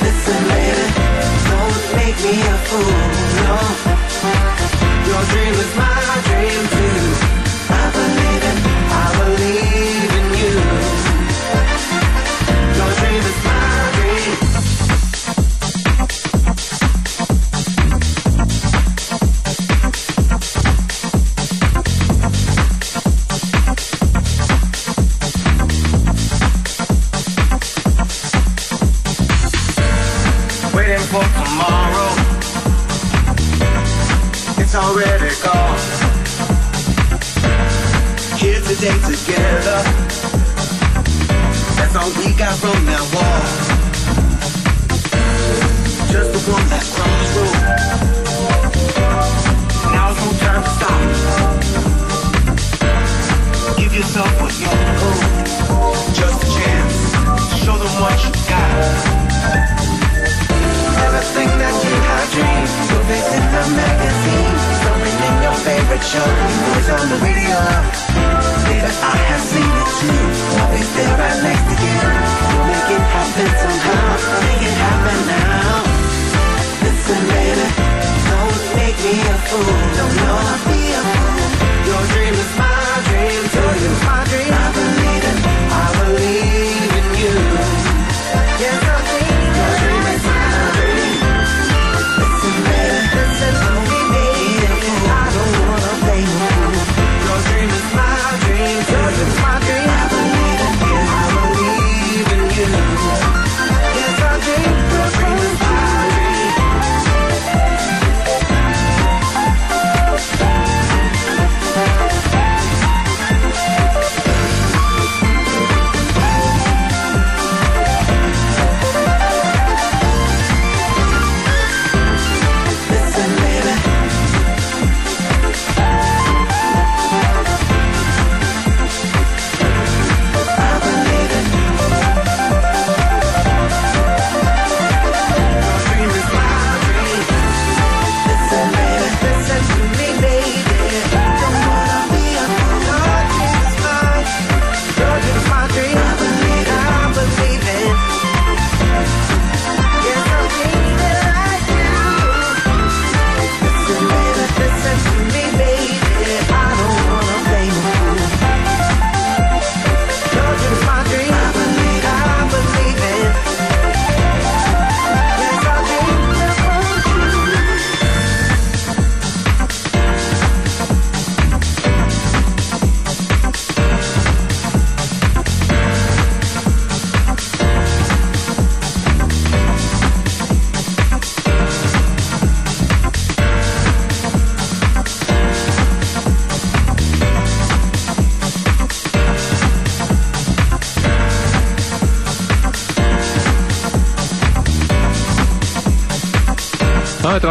[0.03, 0.87] Listen baby,
[1.49, 3.05] Don't make me a fool,
[3.47, 3.57] no
[5.09, 5.97] Your dream is my
[6.27, 7.14] dream too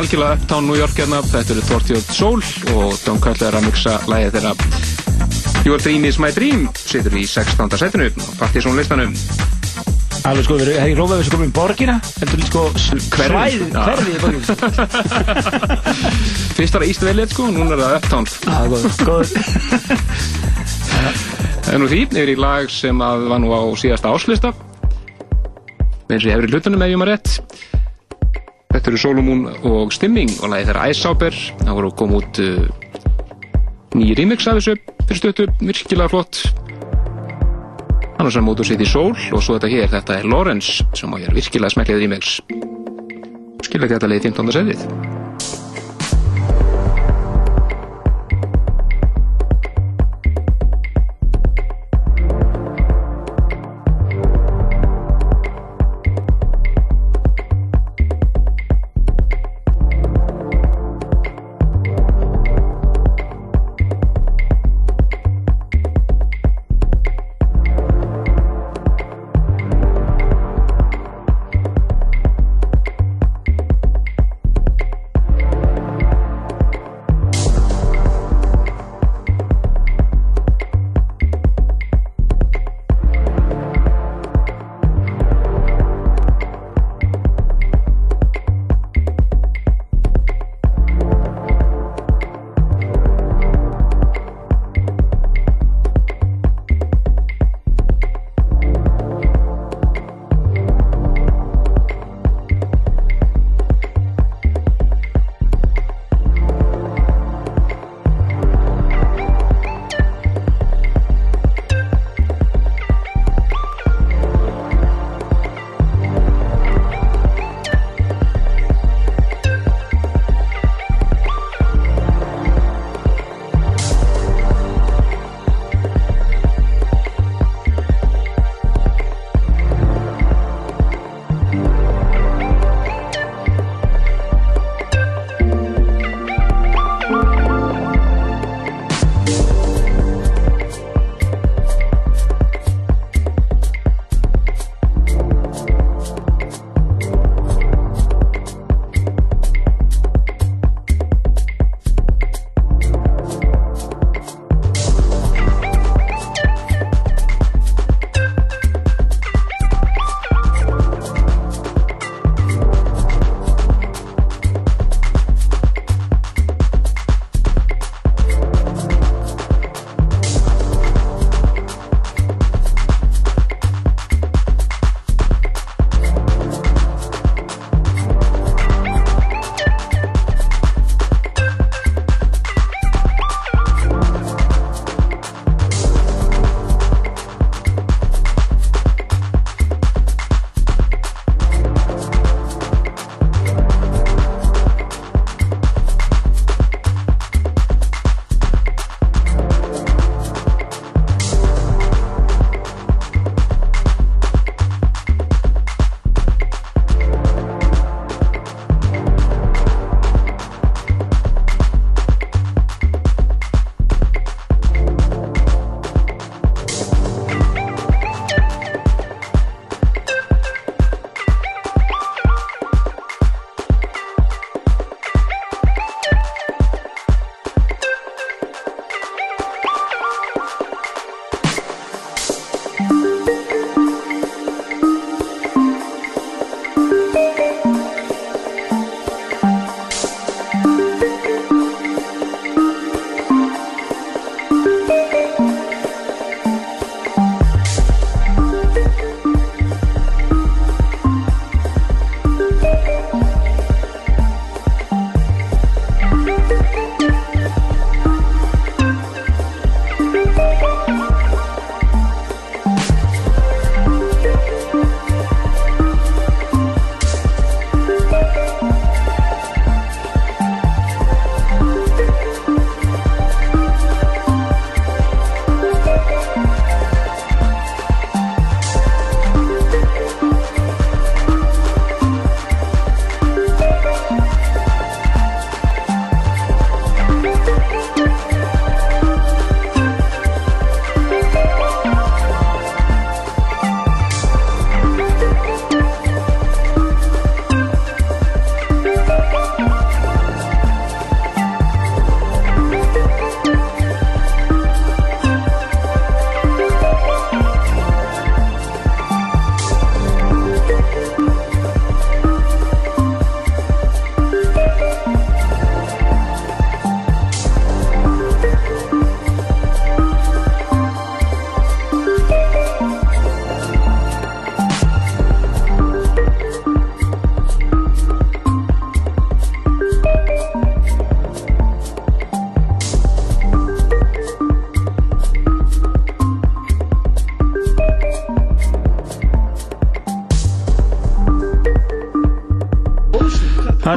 [0.04, 2.42] algjörlega Uptown New York hérna, þetta eru Tortjóð Sól
[2.74, 4.52] og Don Kallar er að miksa lægið þeirra.
[5.64, 7.78] Your Dream is My Dream setur í 16.
[7.80, 9.14] setinu og partys hún listanum
[10.28, 11.94] Alveg sko, við erum ekki hlófað við sem komum í borgina?
[12.18, 12.62] Heldur við sko
[13.14, 13.64] hverfið?
[13.72, 14.44] hverfið í borgina
[16.58, 18.26] Fyrst var það East Village sko, núna er það Uptown.
[18.44, 19.28] Það er góður, góður
[21.74, 24.52] En úr því yfir í lag sem að var nú á síðasta áslista
[26.12, 27.30] eins og ég hefur í hlutunum ef ég maður rétt.
[28.84, 31.36] Þetta eru Solomon og Stimming og lagið þeirra Sauber.
[31.62, 32.66] Það voru koma út uh,
[33.96, 34.74] nýji remix af þessu
[35.06, 36.42] fyrir stötu, virkilega flott.
[38.20, 41.16] Saman út úr sitt í Soul og svo þetta hér, þetta er Lawrence sem á
[41.16, 42.36] hér virkilega smekklið remix.
[43.64, 44.56] Skilja þetta leiði 15.
[44.60, 45.13] setið.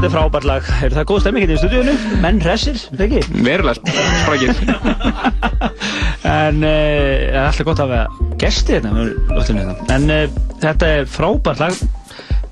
[0.08, 0.70] Þetta er frábært lag.
[0.86, 2.04] Er það góð stemming hérna í stúdíunum?
[2.24, 3.24] Menn hressir, ekki?
[3.44, 3.76] Verulega
[4.24, 4.54] sprakir.
[6.28, 9.76] En uh, það er alltaf gott að hafa gesti hérna hérna.
[9.96, 11.78] En uh, þetta er frábært lag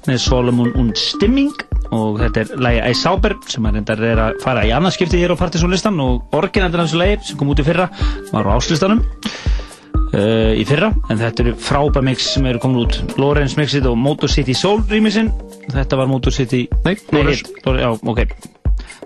[0.05, 1.51] með Solomon und Stimming
[1.95, 5.35] og þetta er lagi Æ Sáber sem að reyndar er að fara í annarskipti hér
[5.35, 7.89] á Partizónlistan og orginaldir af þessu lagi sem kom út í fyrra
[8.31, 13.17] var á áslistanum uh, í fyrra en þetta eru frábært mix sem eru komin út
[13.21, 15.33] Lorenz mixið og Motor City Soul remixin
[15.73, 18.21] þetta var Motor City Nei, Lore- Já, ok.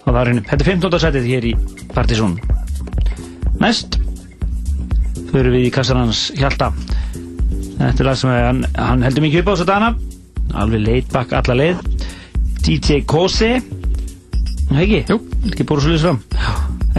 [0.06, 1.00] Það var henni Þetta er 15.
[1.06, 1.54] setið hér í
[1.94, 2.38] Partizón.
[3.60, 4.00] Næst
[5.30, 6.72] förum við í kassan hans Hjalta.
[7.80, 9.90] Þetta er lag sem hann, hann heldur mikið upp á þess að dana
[10.60, 11.84] alveg laid back alla leið.
[12.66, 13.60] DJ Kose
[14.70, 15.00] Nei ekki?
[15.10, 15.20] Jú.
[15.50, 16.20] Ekki búið svo liðs fram.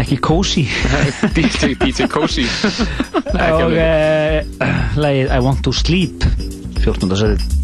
[0.00, 0.64] Ekki Cozy.
[1.36, 6.24] DJ, DJ Ekki Og uh, lagið I Want To Sleep.
[6.80, 7.10] 14.
[7.20, 7.59] setið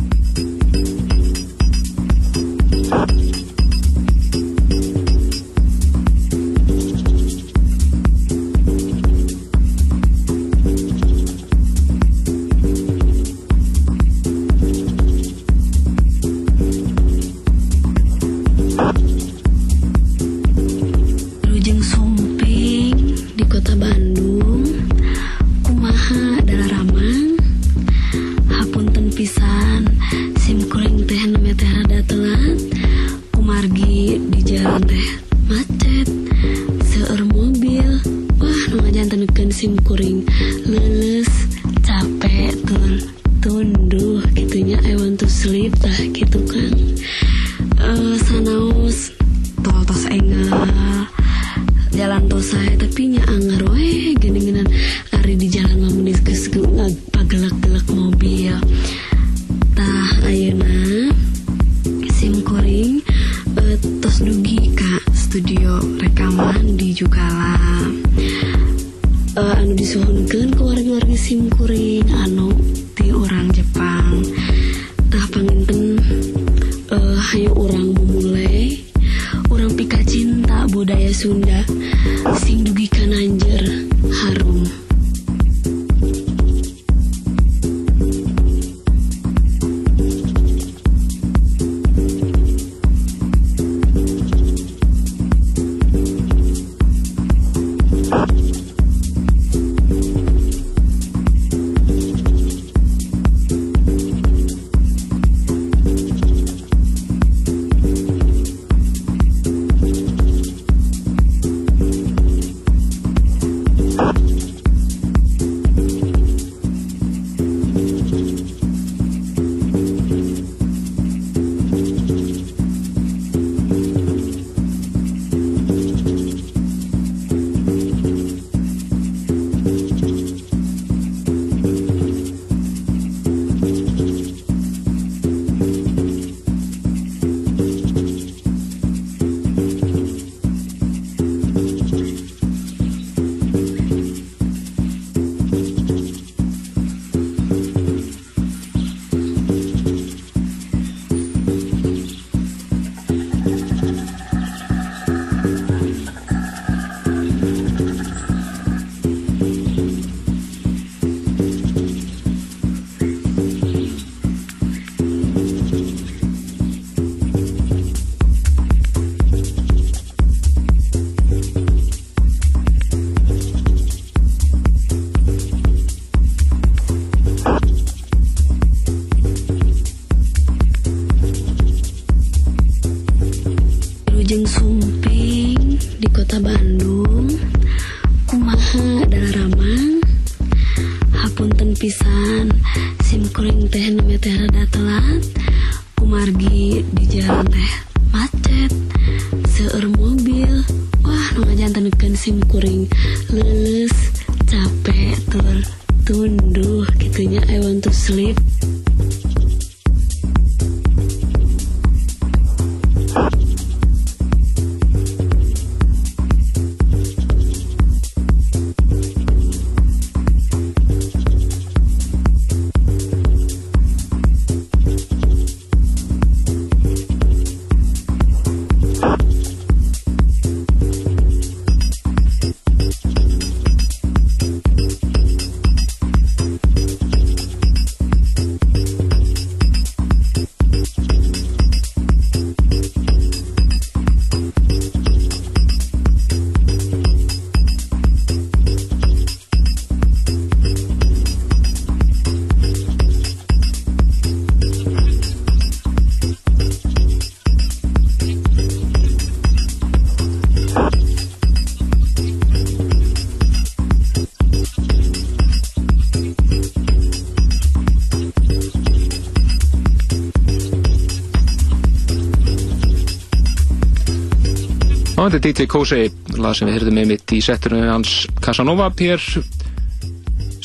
[275.27, 279.23] þetta er DJ Kosei, lag sem við hyrðum með mitt í setturnu hans Casanova Pér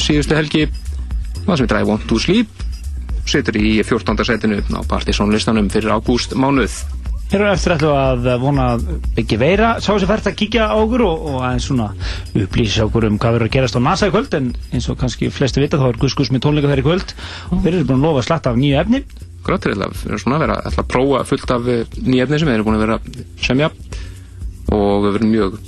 [0.01, 0.67] síðustu helgi.
[1.47, 2.61] Lag sem við dræði Want to Sleep
[3.29, 4.25] situr í 14.
[4.27, 6.73] setinu á partysónlistanum fyrir ágúst mánuð.
[7.31, 8.65] Hér er eftir ætlu að vona
[9.15, 11.87] Biggi Veira sá sér fært að kíkja á okkur og, og aðeins svona
[12.35, 15.31] upplýsa okkur um hvað verður að gerast á NASA í kvöld en eins og kannski
[15.31, 17.15] flesti vita þá er Gus Gus með tónleika þeirri kvöld.
[17.55, 19.03] Og þeir eru búin að lofa að slatta af nýju efni.
[19.47, 22.57] Grátur eða við erum svona að vera að prófa fullt af nýju efni sem við
[22.57, 22.99] erum búin að vera
[23.47, 23.71] semja
[25.01, 25.59] og við verum mjög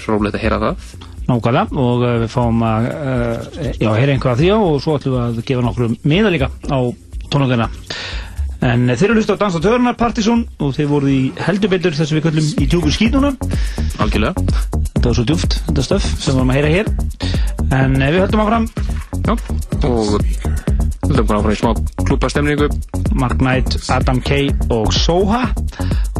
[0.00, 0.90] frólægt að heyra það.
[1.30, 5.14] Nákvæmlega og uh, við fáum að uh, já, heyra einhvað af því og svo ætlum
[5.14, 6.78] við að gefa nokkru miða líka á
[7.30, 7.68] tónleikana.
[8.66, 11.72] En uh, þeir eru hlust á Dans á Törnar Partizón og þeir voru í heldur
[11.72, 13.34] betur þess að við kallum í djúku skýtuna
[14.02, 14.46] algjörlega.
[14.90, 16.92] Þetta var svo djúft, þetta stöf sem við varum að heyra hér.
[17.70, 18.66] En við höldum áfram.
[19.20, 19.34] Já,
[19.86, 20.16] og
[21.06, 21.70] höldum áfram í smá
[22.08, 22.70] klúpastemningu
[23.20, 25.46] Mark Knight, Adam Kay og Soha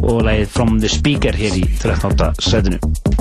[0.01, 2.33] og leið From the Speaker hér í 13.
[2.41, 3.20] setinu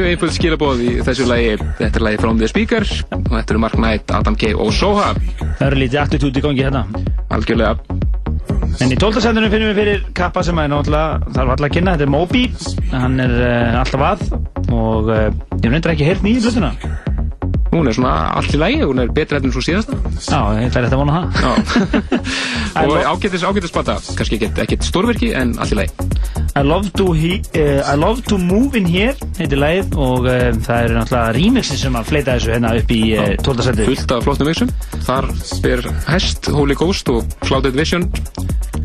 [0.00, 1.56] mjög einföld skilabóð í þessu lagi.
[1.78, 4.54] Þetta er lagi From the Speaker og þetta eru Mark Knight, Adam K.
[4.56, 5.10] og Soha.
[5.58, 6.86] Það eru lítið attitút í gangi hérna.
[7.34, 7.74] Algjörlega.
[8.80, 12.06] En í tóltasendunum finnum við fyrir kappa sem er náttúrulega, þarf alltaf að kynna, þetta
[12.06, 12.44] er Moby,
[12.94, 14.24] hann er uh, alltaf að
[14.70, 15.26] og uh,
[15.60, 16.72] ég reyndar ekki heyrt nýju blötuna.
[17.70, 19.98] Hún er svona allt í lagi, hún er betra enn svo síðasta.
[20.16, 22.08] Já, það er þetta að vona það.
[22.80, 26.08] Og ágætis, ágætis plata, kannski ekkert, stórverki en allt í lagi.
[26.56, 30.46] I love to, he, uh, I love to move in here heitir lagið og uh,
[30.64, 33.86] það eru náttúrulega remixin sem að fleita þessu hérna upp í uh, tóltasendu.
[33.90, 34.72] Fullt af flottum mixum.
[35.06, 35.28] Þar
[35.64, 38.08] ber Hest, Holy Ghost og Clouded Vision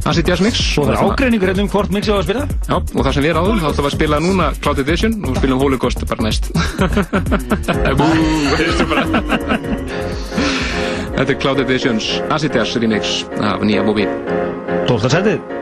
[0.05, 0.61] Acid Jazz Mix.
[0.61, 2.45] Svo það er ágreiningur hérna um hvort mixið á að spila.
[2.67, 5.39] Já, og það sem við ráðum, þá ætlum við að spila núna Clouded Vision og
[5.39, 6.51] spilum Holy Ghost bara næst.
[7.99, 8.09] Bú,
[8.53, 9.07] veistu bara.
[11.15, 14.07] Þetta er Clouded Visions Acid Jazz remix af nýja Bobby.
[14.85, 15.39] Tóltasendið.
[15.41, 15.54] I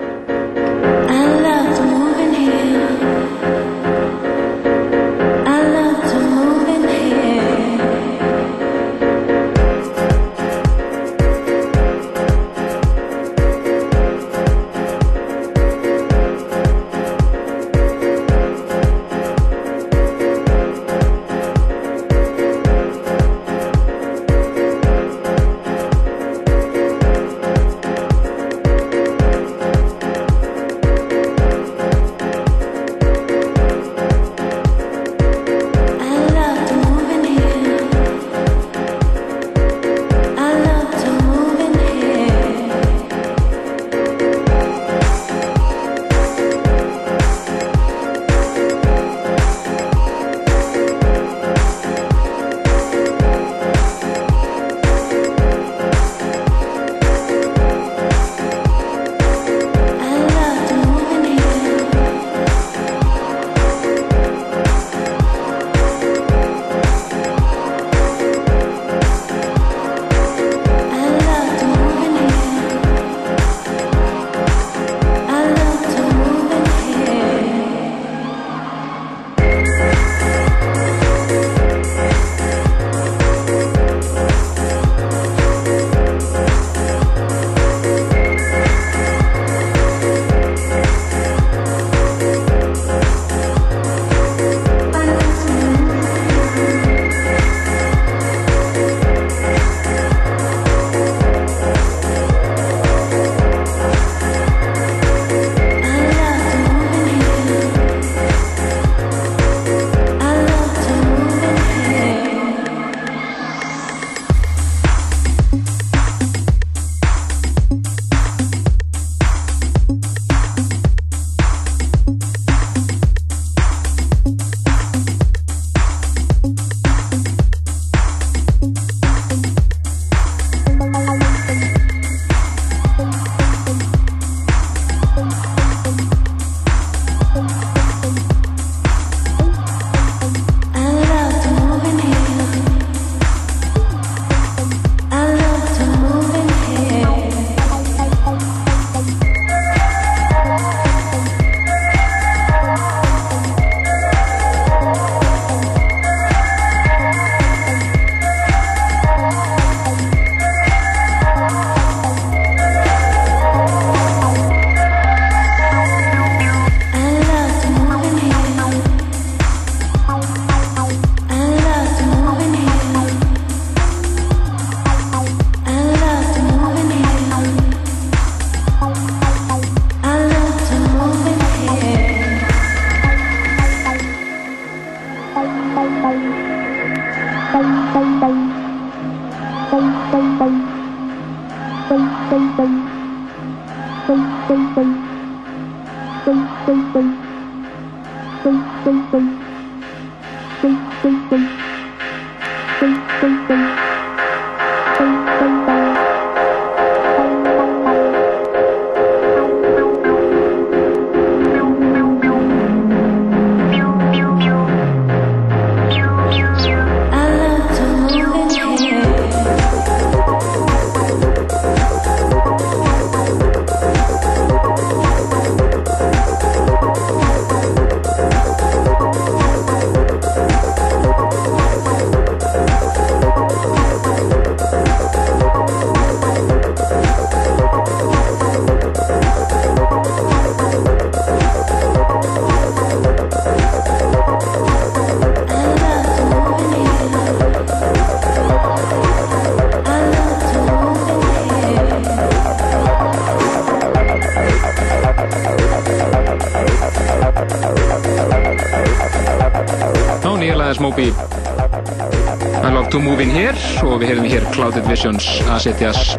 [264.63, 266.15] Clouded Visions Asetias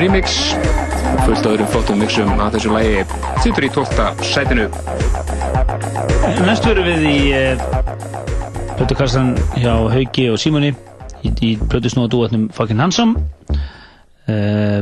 [0.00, 0.38] remix
[1.26, 3.02] fullt á öðrum flottum mixum að þessu lægi
[3.44, 4.06] sittur í 12.
[4.24, 4.64] sætinu
[6.46, 7.18] Næst verðum við í
[8.78, 13.20] blödukarsan eh, hjá Hauki og Simoni í, í blödusnóða dúetnum Fucking Handsome
[14.32, 14.80] eh,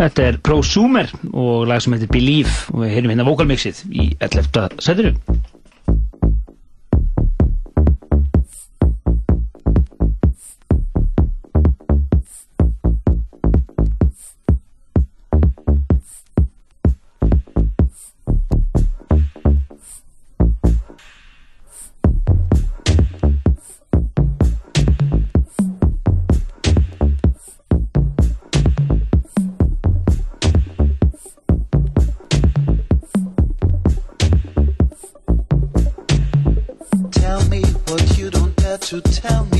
[0.00, 4.80] Þetta er Prosumer og lag sem heitir Believe og við heyrum hérna vokalmixið í 11.
[4.80, 5.12] sætinu
[38.86, 39.55] to tell me.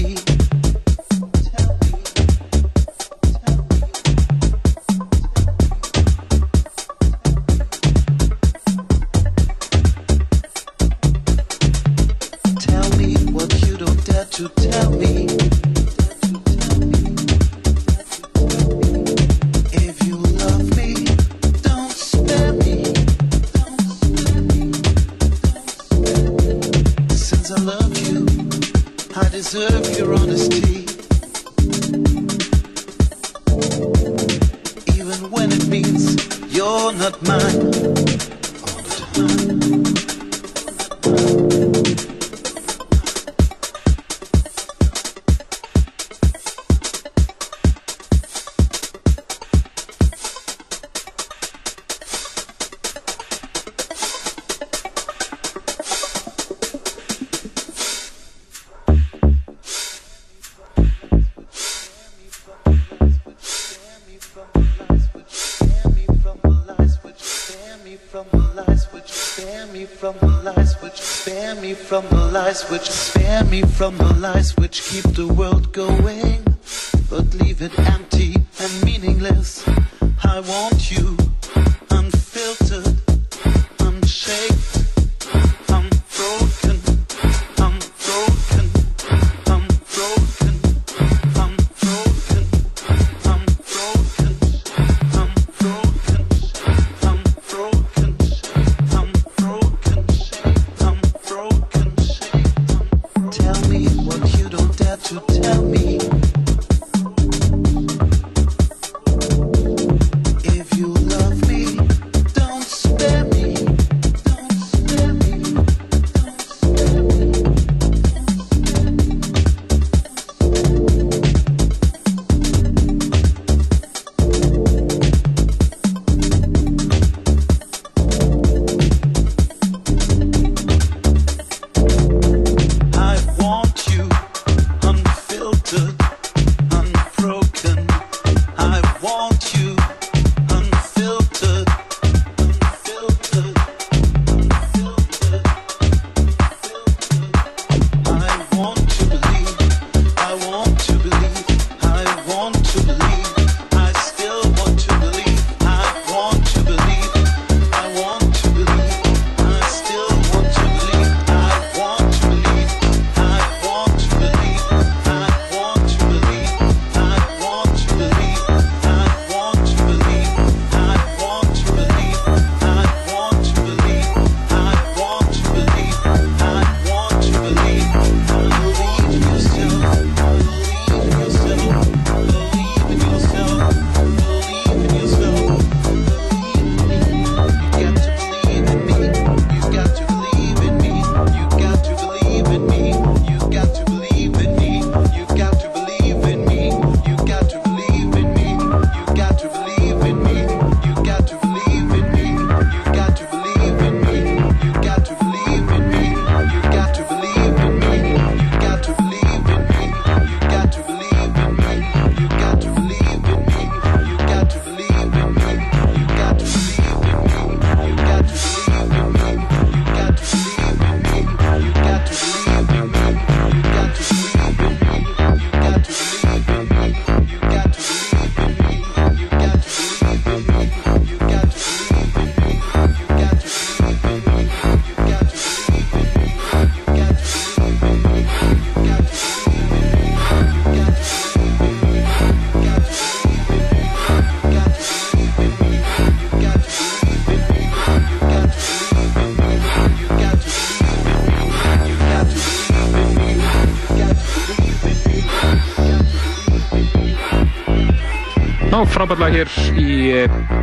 [258.96, 259.94] Frábærlega hér í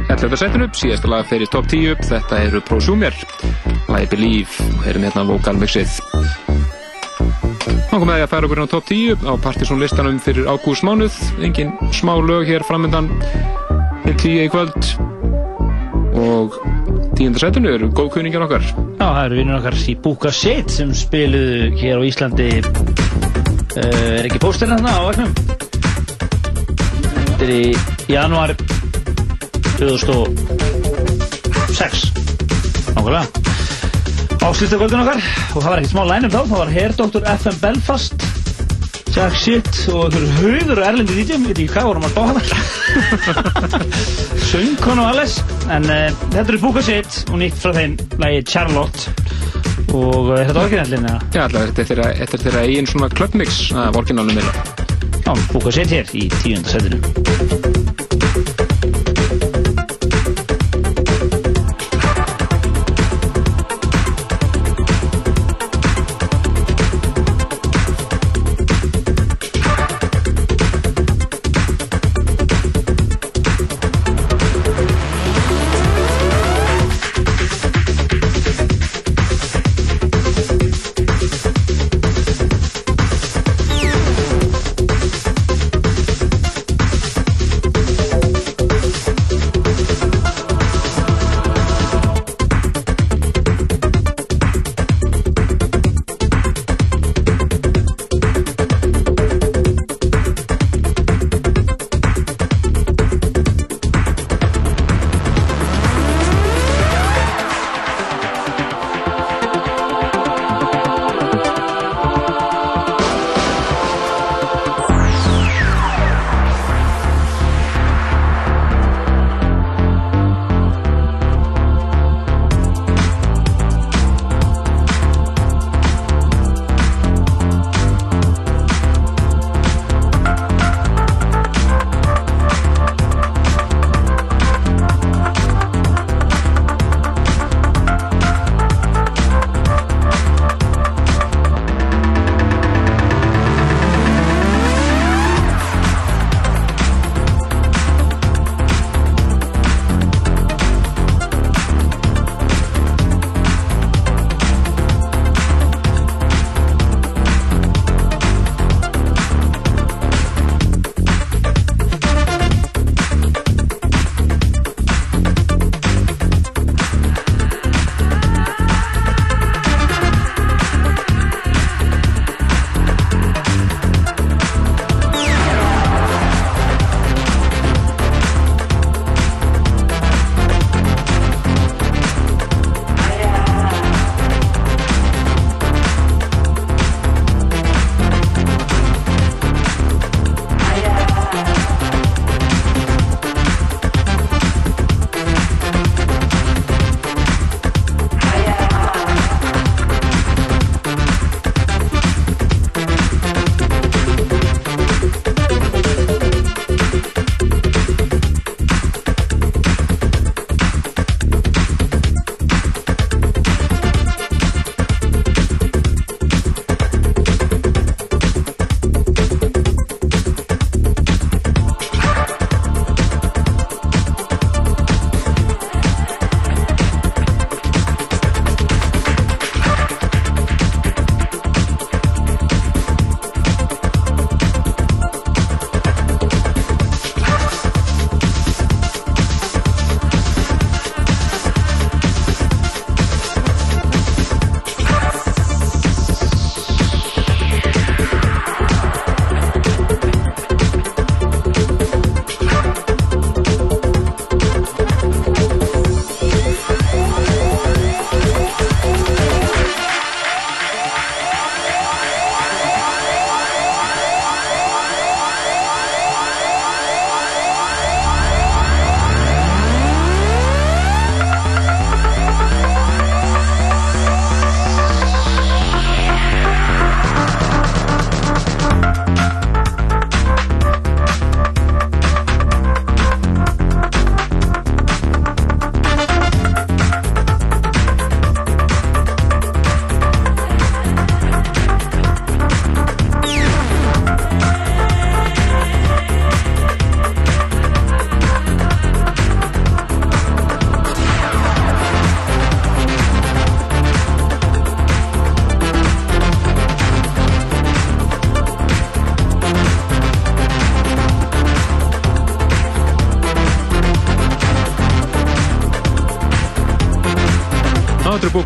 [0.10, 0.38] 11.
[0.42, 3.14] setinu, síðasta lag fyrir top 10, þetta eru Prosumer,
[3.94, 6.00] I Believe, erum hérna vokalmixið.
[7.92, 11.14] Þá komum við að færa okkur á top 10 á Partiðsson listanum fyrir ágúst mánuð,
[11.46, 13.12] engin smá lög hér framöndan
[14.08, 14.82] til 10 í kvöld
[16.18, 16.58] og
[17.20, 17.38] 10.
[17.38, 18.66] setinu eru góðkunningar okkar.
[18.66, 23.84] Já, það eru vinnur okkar í Búka Shade sem spiluðu hér á Íslandi uh,
[24.18, 25.36] er ekki pósterinn þarna á veknum
[27.34, 28.54] Þetta er í janúar
[29.80, 32.12] 2006
[32.94, 33.26] Nákvæmlega
[34.44, 35.20] Áslýstakvöldun okkar
[35.56, 36.70] og það var ekkert smá lænum þá það var
[37.00, 37.22] Dr.
[37.32, 38.18] FM Belfast
[39.14, 42.24] Jack Shit og einhver haugur og erlendi DJ, ég veit ekki hvað vorum að bá
[42.30, 42.42] hana
[44.50, 45.34] Söngkon og alles
[45.74, 49.02] en uh, þetta eru Búka Shade og nýtt frá þeim lagi Charlotte
[49.94, 51.20] og uh, er þetta orginallin eða?
[51.34, 51.90] Já, alltaf, þetta er
[52.46, 54.54] þeirra, eigin svona clubmix af orginalnum þeirra.
[55.24, 56.70] Já, Búka Shade hér í tíunda
[58.34, 58.63] thank you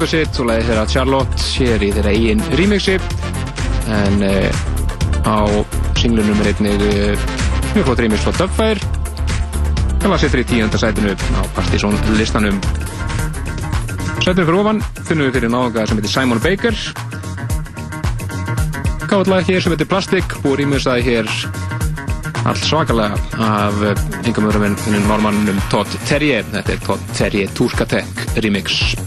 [0.04, 2.98] of Shit og lagið þeirra Charlotte hér í þeirra eigin remixi.
[3.94, 4.60] En uh,
[5.26, 5.38] á
[5.98, 7.26] singlunum er einnig uh,
[7.74, 8.92] mjög flott remix frá Dubfire.
[10.02, 12.60] Það var settur í tíunda sætinu á Partizón listanum.
[14.22, 16.82] Sætinu fyrir ofan finnum við fyrir náðunga sem heitir Simon Baker.
[19.32, 21.32] Lag hér sem heitir Plastic og rýmur það hér
[22.48, 23.82] allt svakalega af
[24.28, 29.07] yngum öðrum en normannum Todd Terje þetta er Todd Terje Turkatek remix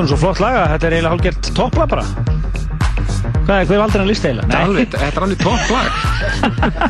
[0.00, 2.04] er nú svo flott lag að þetta er eiginlega hálfgert topplag bara.
[3.40, 4.46] Hvað er, hver valdur hann listi eiginlega?
[4.46, 5.88] Þetta er alveg- þetta er alveg topp lag.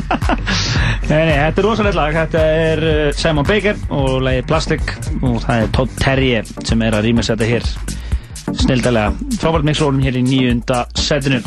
[1.11, 2.15] Nei, nei, þetta er rosalegt lag.
[2.15, 4.93] Þetta er uh, Simon Baker og lagi Plastic
[5.27, 7.67] og það er Todd Terje sem er að rýma þetta hér
[8.61, 9.15] snildalega.
[9.43, 11.41] Frábært mixrólum hér í nýjunda setinu.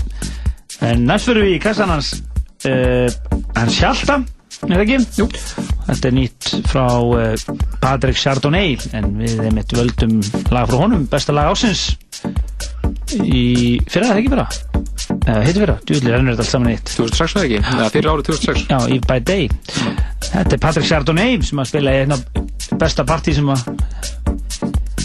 [0.84, 2.10] En næst fyrir við í kassan hans
[2.68, 3.08] uh,
[3.56, 4.20] hans Hjalta,
[4.68, 5.00] er það ekki?
[5.22, 5.30] Jú.
[5.88, 10.22] Þetta er nýtt frá uh, Patrick Chardonnay en við einmitt völdum
[10.54, 11.98] lag frá honum, besta lag ásins
[13.20, 14.46] í fyrra, er það ekki fyrra?
[15.24, 16.94] Eða heitir fyrra, djúðlega rennur þetta allt saman eitt.
[16.96, 17.74] 2006 var það ekki?
[17.74, 18.64] Eða fyrir árið 2006?
[18.72, 19.50] Já, í By Day.
[20.30, 22.24] Þetta er Patrick Chardonnay sem að spila í einn af
[22.80, 23.68] besta partí sem að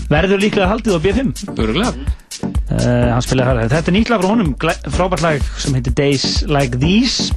[0.08, 4.30] verður líklega haldið á B5 Öruglega uh, Hann spilaði þar Þetta er nýtt lag frá
[4.30, 4.54] honum,
[4.94, 7.34] frábært lag sem heitir Days Like These.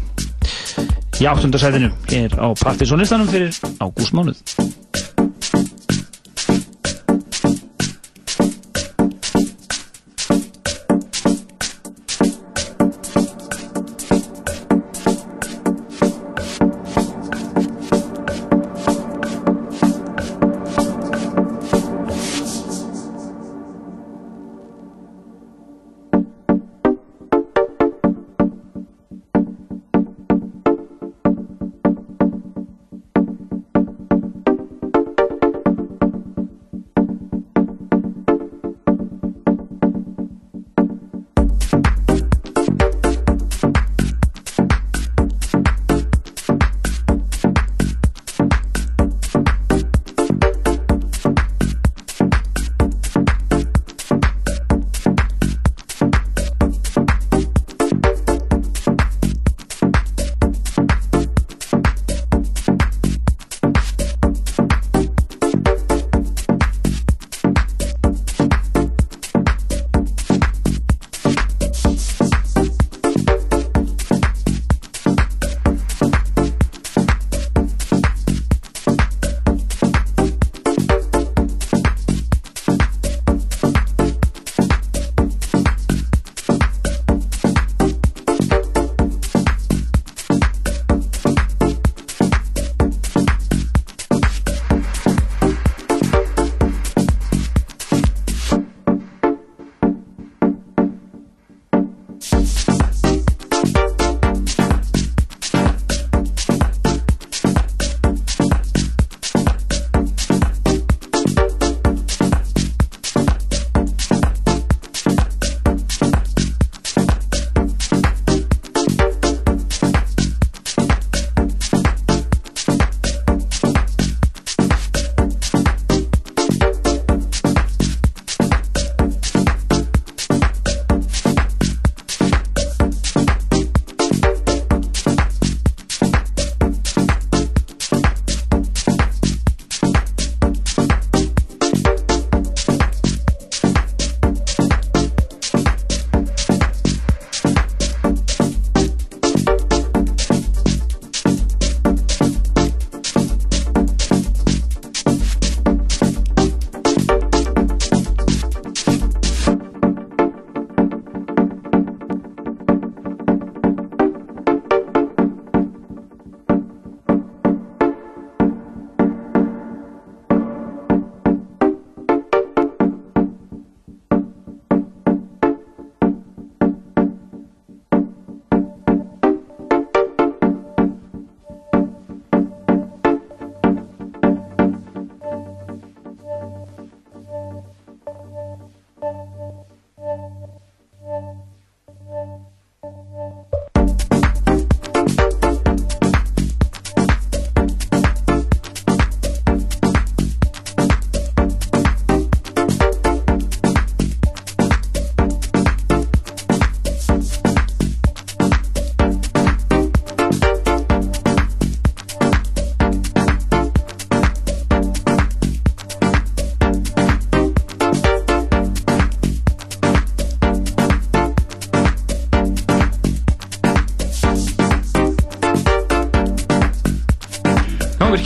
[1.22, 3.51] Í áttundasæðinu hér á partysónlistanum fyrir
[3.84, 4.39] ágústmánuð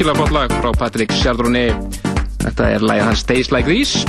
[0.05, 1.71] virkilega flott lag frá Patrick Chardonnay.
[2.43, 4.03] Þetta er lagið hans Days Like These.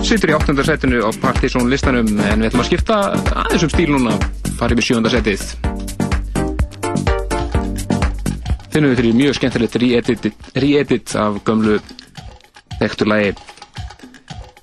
[0.00, 0.54] Sittur í 8.
[0.64, 2.96] setinu á Partizón listanum en við ætlum að skipta
[3.42, 4.14] aðeins um stíl núna.
[4.56, 5.12] Farið við 7.
[5.12, 5.44] setið.
[8.72, 10.30] Finnum við fyrir mjög skemmtilegt re-edit
[10.64, 10.72] re
[11.26, 11.76] af gömlu
[12.78, 13.36] þekktu lagi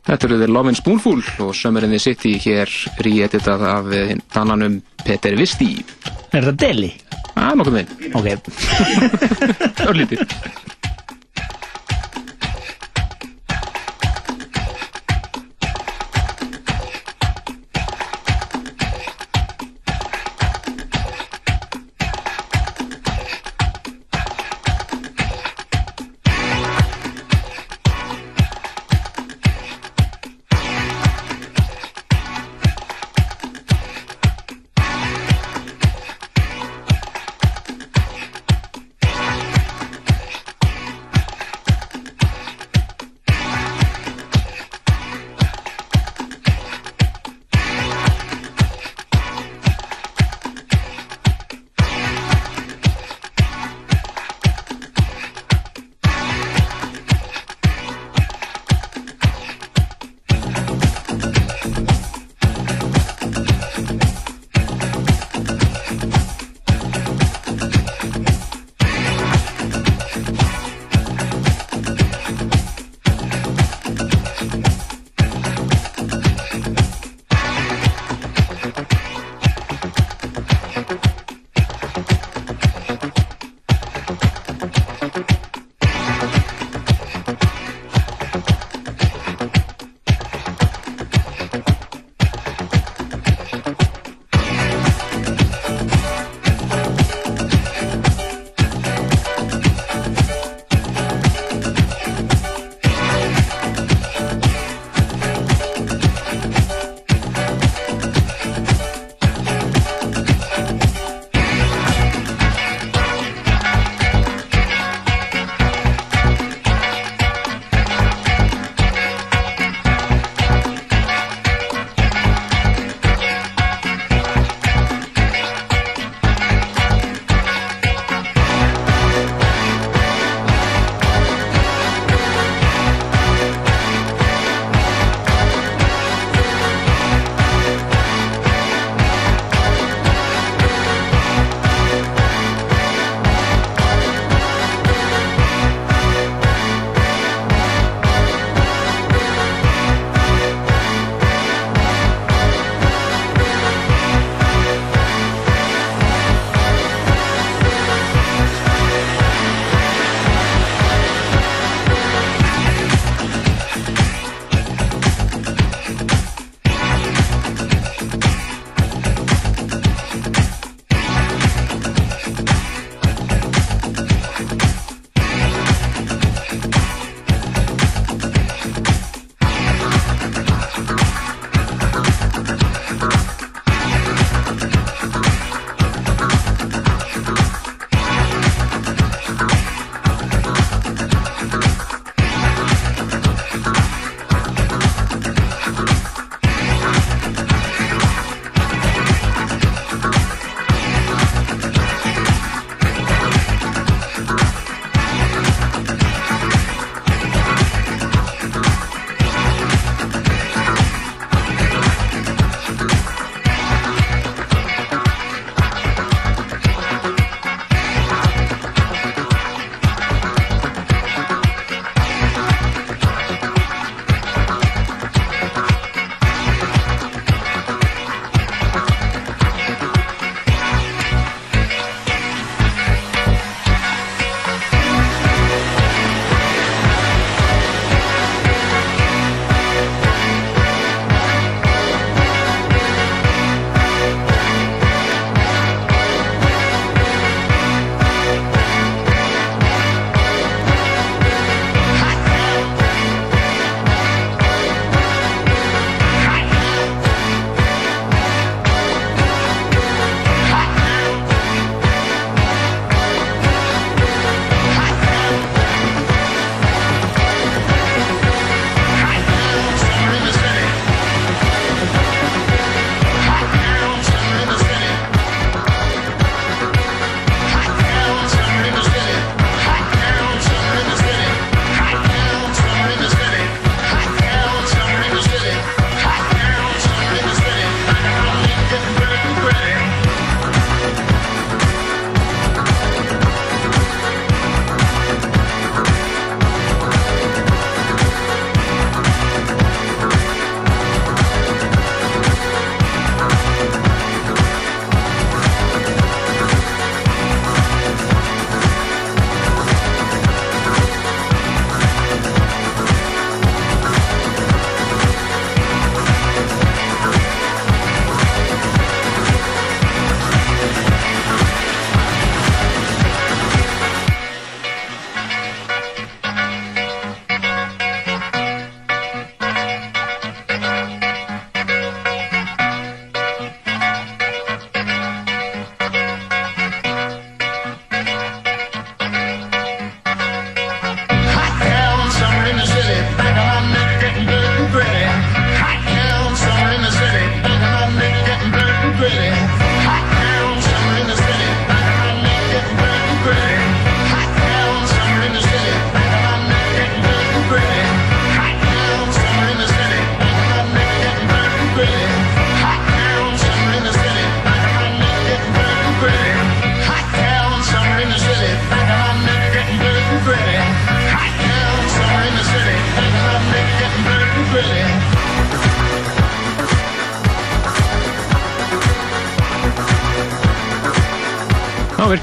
[0.06, 2.70] Þetta eru The Lovin' Spoonful og Summer in the City hér
[3.06, 3.94] ríeditað af
[4.34, 5.76] dananum Peter Visti.
[6.34, 6.92] Er þetta deli?
[7.36, 8.05] Já, nokkuð með.
[8.16, 8.28] Ok.
[9.92, 10.24] Örlítið.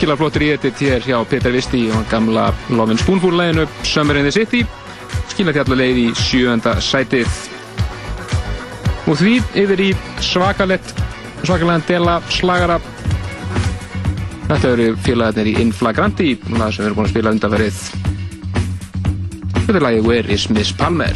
[0.03, 4.25] Virkilega flottur í þetta hér hjá Peter Visti og gamla Lovin Spoonful læginu Summer in
[4.27, 4.65] the City.
[5.31, 7.37] Skilja til allar leið í sjöönda sætið.
[9.07, 9.87] Og því yfir í
[10.19, 10.91] svakalett
[11.45, 12.81] svakalega dela slagara.
[14.49, 17.81] Þetta eru félagarnir í Inflagranti lag sem við erum búin að spila undanverið
[19.55, 21.15] Þetta er lagið Where is Miss Palmer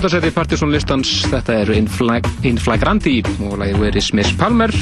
[0.00, 4.72] Sjötasæti Partiðsson listans, þetta er Inflag Inflagranti og lagi Where is Miss Palmer.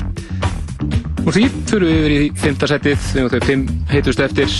[1.24, 4.54] Og því fyrir við yfir í fymtasætið þegar þau fimm heitust eftir.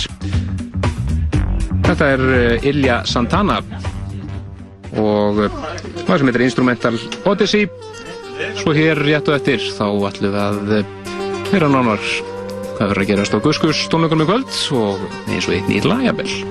[1.87, 3.61] Þetta er eh, Ilja Santana
[4.99, 5.57] og eh,
[6.03, 7.71] það sem heitir Instrumental Odyssey.
[8.59, 10.95] Svo hér rétt og eftir þá ætlum við að eh,
[11.55, 15.71] vera nánar hvað verður að gerast á Guskus tónleikunum í kvöld og eins og einn
[15.71, 16.48] í lagabell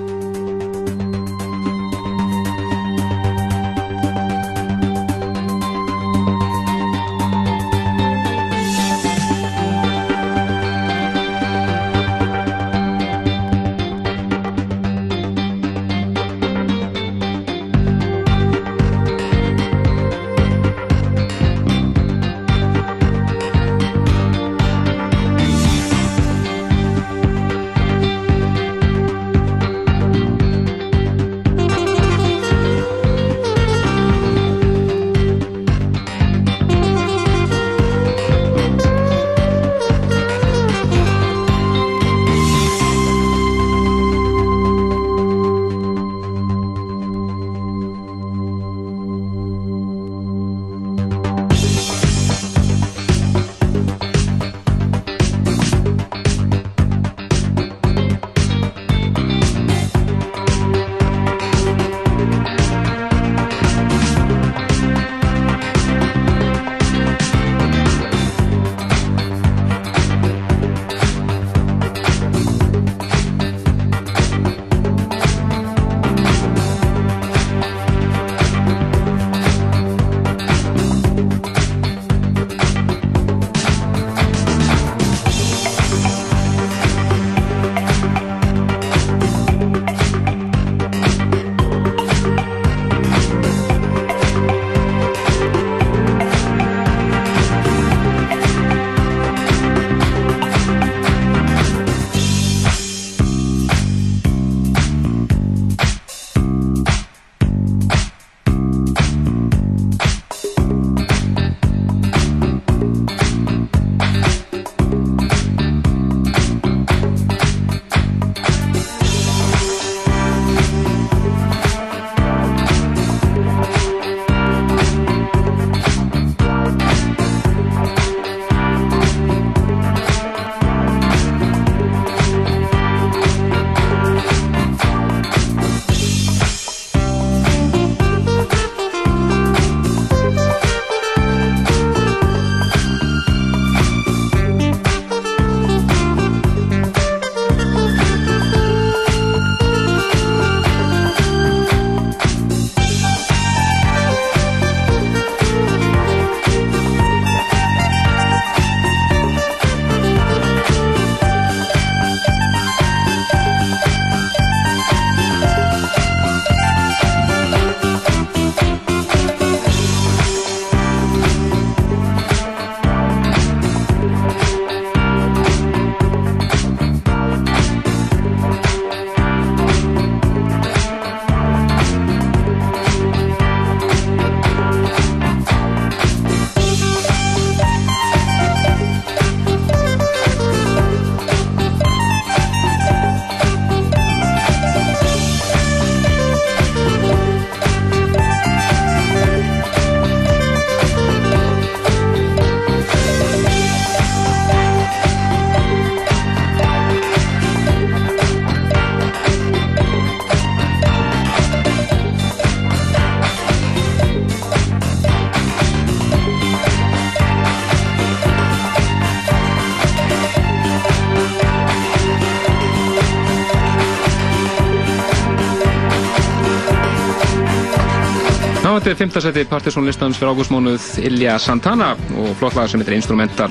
[228.88, 229.20] Þetta er 5.
[229.20, 233.50] seti Partiðsson listans fyrir ágústmónuð Ilja Santana og flott lag sem heitir Instrumental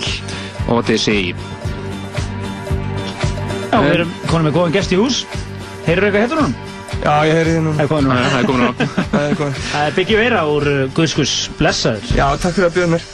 [0.74, 1.36] Odyssey.
[3.70, 5.20] Já, við erum konum með góðan gest í hús.
[5.86, 6.74] Heyrðu eitthvað hérna núna?
[7.04, 7.76] Já, ég heyri þið núna.
[7.78, 8.24] Það er komin núna.
[8.24, 8.90] Það er komin núna.
[9.14, 9.62] Það er komin.
[9.76, 12.10] Það er Biggi Veira úr uh, Guðskus Blessaður.
[12.18, 13.08] Já, takk fyrir að bjóða mér.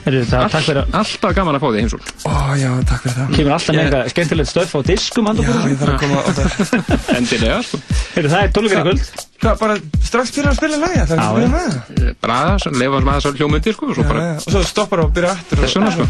[0.00, 0.94] Heyrðu, það, takk fyrir að...
[1.00, 2.02] Alltaf gaman að fá þig heimsól.
[2.24, 3.32] Ó, já, takk fyrir það.
[3.36, 6.30] Kemur alltaf með eitthvað skemmtilegt stöf á diskum handa Já, ég þarf að koma á
[6.40, 7.16] það.
[7.16, 7.80] Endilega, sko.
[8.14, 9.26] Heyrðu, það er tónleikar í kvöld.
[9.40, 9.76] Hvað, bara
[10.10, 10.98] strax byrja að spila lagi?
[11.00, 11.76] Það er ekki að byrja með það?
[12.24, 14.24] Bara aðeins, leifa með þessar hljómyndir, sko, og svo bara...
[14.36, 15.56] og svo stoppar og byrja aftur.
[15.62, 16.04] Þess vegna, sko.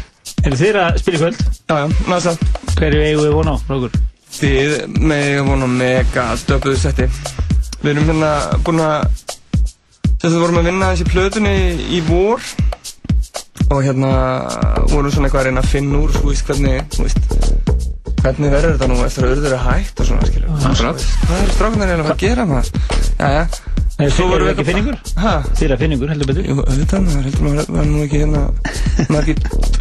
[0.40, 1.42] Heyrðu, þið er að spila í kvöld.
[1.68, 2.32] Já, já, næsta.
[2.78, 3.98] Hverju eigum við von á, frá okkur?
[4.30, 4.74] Þið
[5.10, 7.08] megum vona mega döpuðu setti.
[7.82, 8.30] Við erum hérna
[8.64, 9.26] búin að,
[10.06, 12.44] þess að við vorum að vinna þessi plötunni í, í vor
[13.70, 14.12] og hérna
[14.90, 17.29] vorum svona eitthvað að reyna að finna úr, þú veist, hvernig, þú veist,
[18.20, 20.48] hvernig verður þetta nú eftir að urður er hægt og svona, skilju.
[20.70, 20.98] Akkurat.
[21.26, 22.68] Hvað er stráknar eiginlega að að gera maður?
[23.20, 23.44] Jæja.
[24.00, 24.94] Nei, eru við ekki finningur?
[25.20, 25.32] Hæ?
[25.58, 26.44] Þið eru að finningur, heldur betur?
[26.48, 28.42] Jú, auðvitað, maður heldur maður var nú ekki hérna,
[29.10, 29.34] maður ekki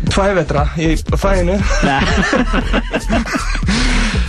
[0.10, 0.78] tvævetra í
[1.22, 1.56] fæinu.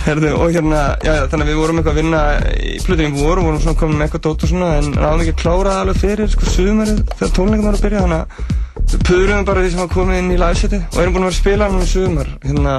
[0.05, 2.21] Herðu, og hérna, já, já, þannig að við vorum eitthvað að vinna
[2.55, 5.35] í plötunni í voru, vorum svona komin með eitthvað dót og svona, en náðum ekki
[5.35, 8.25] að klára alveg fyrir, sko, sumarið, þegar tónleikum var að byrja, þannig að
[9.05, 11.41] puðurum bara því sem var komið inn í livesetið og erum búin að vera að
[11.41, 12.73] spila hann um sumar, hérna,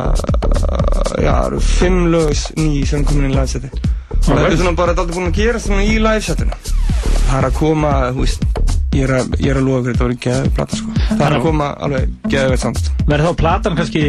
[1.19, 3.91] já, það eru fimm lög ný sem er komin inn í livesetið.
[4.23, 6.61] Og þetta er svona bara, aldrei búin að gera svona í livesetinu.
[7.03, 8.49] Það er að koma, þú veist,
[8.93, 10.97] ég er að, ég er að lofa fyrir þetta voru geðið plata, sko.
[11.11, 12.91] Það er að koma alveg geðið veit samt.
[13.09, 14.03] Verður þá platan kannski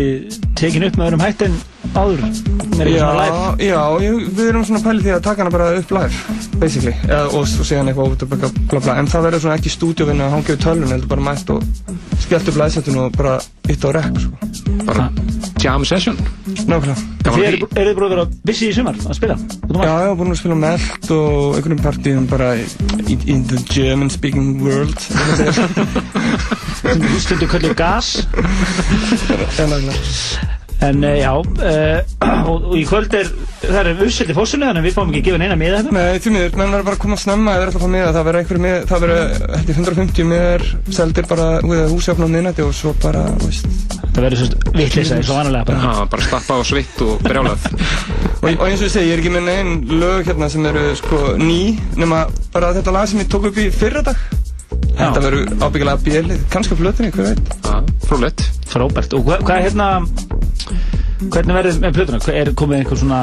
[0.60, 1.56] tekin upp með öðrum hætti en
[1.94, 2.26] áður?
[2.74, 3.40] Live?
[3.64, 7.26] Já, já, við erum svona pælið því að taka hana bara upp live, basically, Eða,
[7.30, 8.34] og, og segja hann eitthvað út og
[8.74, 11.54] bla bla en það verður svona ekki stúdíóvinna að hangja við tölvun, heldur bara mætt
[11.54, 11.68] og
[12.26, 13.38] skellt upp livesetinu og bara
[13.70, 14.74] ytta á rekk, sko.
[14.90, 15.10] Bara
[15.64, 16.18] jam session.
[16.68, 16.95] Nákvæmlega.
[17.23, 19.38] Þið eru eru þið búin að vera busy í sumar að spila?
[19.73, 24.60] Já, já, búin að spila meld og einhvern partíum bara in, in the German speaking
[24.64, 24.99] world.
[27.23, 28.15] Stundu köllu gas.
[29.57, 30.61] Já, nákvæmlega.
[30.84, 32.00] En uh, já, uh,
[32.52, 33.30] og, og í kvöld er,
[33.62, 35.94] það er uppsett í fórsunu, þannig að við fáum ekki að gefa neina miða hérna.
[35.95, 38.12] Nei, því miður, menn verður bara að koma snemma eða verður alltaf að fá miða,
[38.18, 39.24] það verður einhverju miða, það verður,
[39.54, 40.66] þetta er 150 miðar,
[41.00, 43.70] seldir bara, við húsjafn á miðnætti og svo bara, veist.
[44.04, 45.94] Það verður svona vittlisa eins og vanalega bara.
[45.94, 47.68] Já, bara stappa og svitt og brjálað.
[48.44, 50.82] Og, og eins og ég segi, ég er ekki með neinn lög hérna sem eru
[51.00, 54.20] sko ný, nema bara þetta lag sem ég tók upp í fyrra dag.
[54.98, 57.54] Þetta verður ábyggilega bjölið, kannski á flötunni, hver veit.
[57.64, 58.44] Já, frúlegt.
[58.68, 59.16] Frábært.
[59.16, 59.88] Og hvað, hvað er hérna,
[61.34, 62.19] hvernig verður með plötuna?
[62.34, 63.19] Er komið einhver svona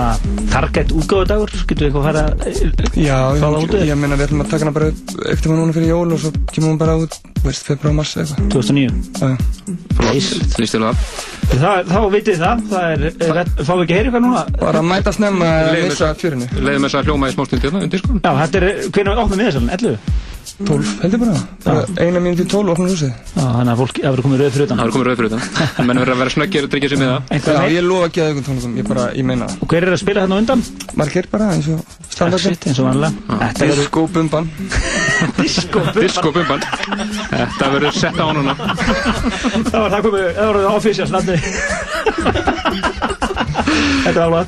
[0.52, 1.52] target útgáðudagur?
[1.70, 2.24] Getur við eitthvað að fara
[3.00, 5.58] Já, Fá það út ég, meina við ætlum að taka hana bara upp ekkert tíma
[5.58, 8.48] núna fyrir jól og svo kemur hún bara út, veist, februar, mars eitthvað.
[8.54, 8.88] 2009?
[9.20, 9.28] Já.
[10.00, 11.04] Flott, líst til það.
[11.50, 14.44] Þá vitið það, það er, fáum við ekki að heyra eitthvað núna?
[14.60, 16.50] Bara að mæta snemma að missa fjörinu.
[16.60, 18.20] Leiðum þess að hljóma í smástund hérna undir, sko.
[18.20, 21.00] Já, þetta er, hvernig opnum við þessan, 11?
[21.00, 21.34] 12, heldur bara.
[21.64, 23.12] bara eina mínúti 12 opnum húsið.
[23.34, 24.76] Þannig að fólk, það verður komið rauð fyrir utan.
[24.80, 25.40] Það er komið rauð fyrir utan.
[25.70, 27.20] En menn verður að vera snöggir og tryggja sig með það.
[27.50, 29.56] Já, ég lofa ekki að ykkur tónleikum, ég bara, ég meina það.
[29.60, 30.60] Og hver er að spila hérna undan?
[31.00, 31.78] Margir bara, eins og
[32.10, 32.50] standardin.
[32.50, 33.14] Exit, eins og vanlega.
[33.60, 34.44] Disco bumban.
[35.40, 36.60] Disco Disco bumban.
[37.30, 38.54] Þetta verður sett á núna.
[39.70, 41.36] Það var það komið, það var það officials nafni.
[44.00, 44.46] Þetta var alveg.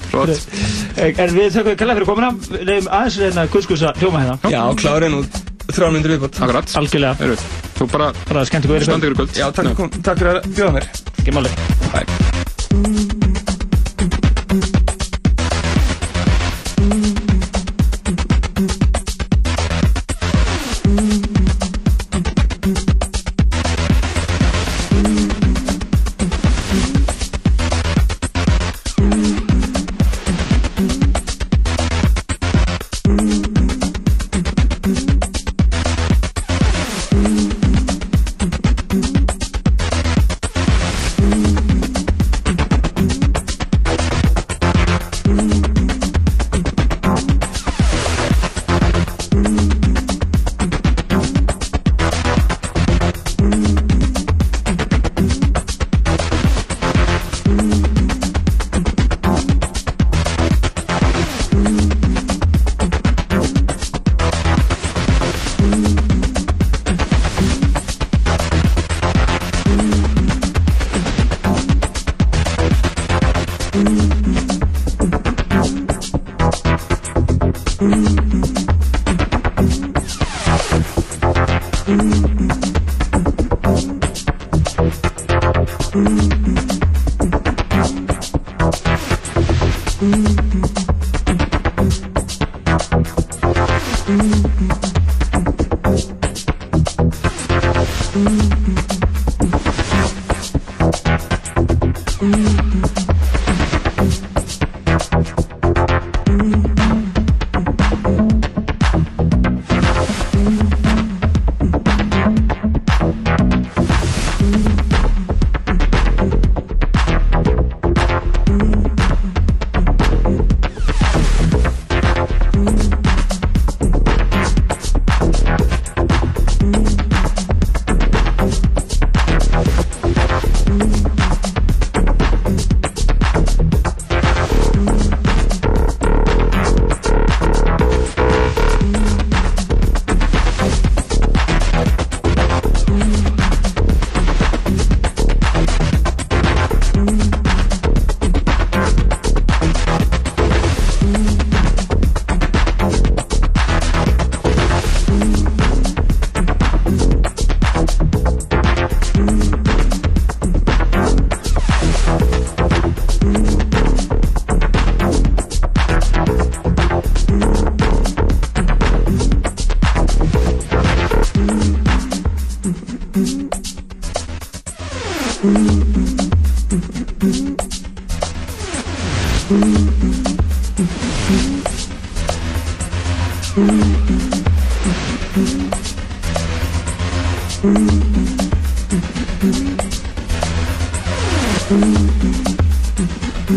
[1.03, 2.31] En við þökkum kalla fyrir komuna,
[5.71, 6.41] þrjá myndir viðbútt.
[6.43, 6.75] Akkurat.
[6.83, 7.29] Algjörlega.
[7.29, 7.39] Eru,
[7.79, 8.11] þú bara...
[8.29, 9.39] Bara skemmt ykkur Standi ykkur í kvöld.
[9.39, 10.91] Já, takk, kom, takk fyrir að bjóða mér.
[11.23, 11.57] Ekki máli.
[11.93, 13.02] Bye.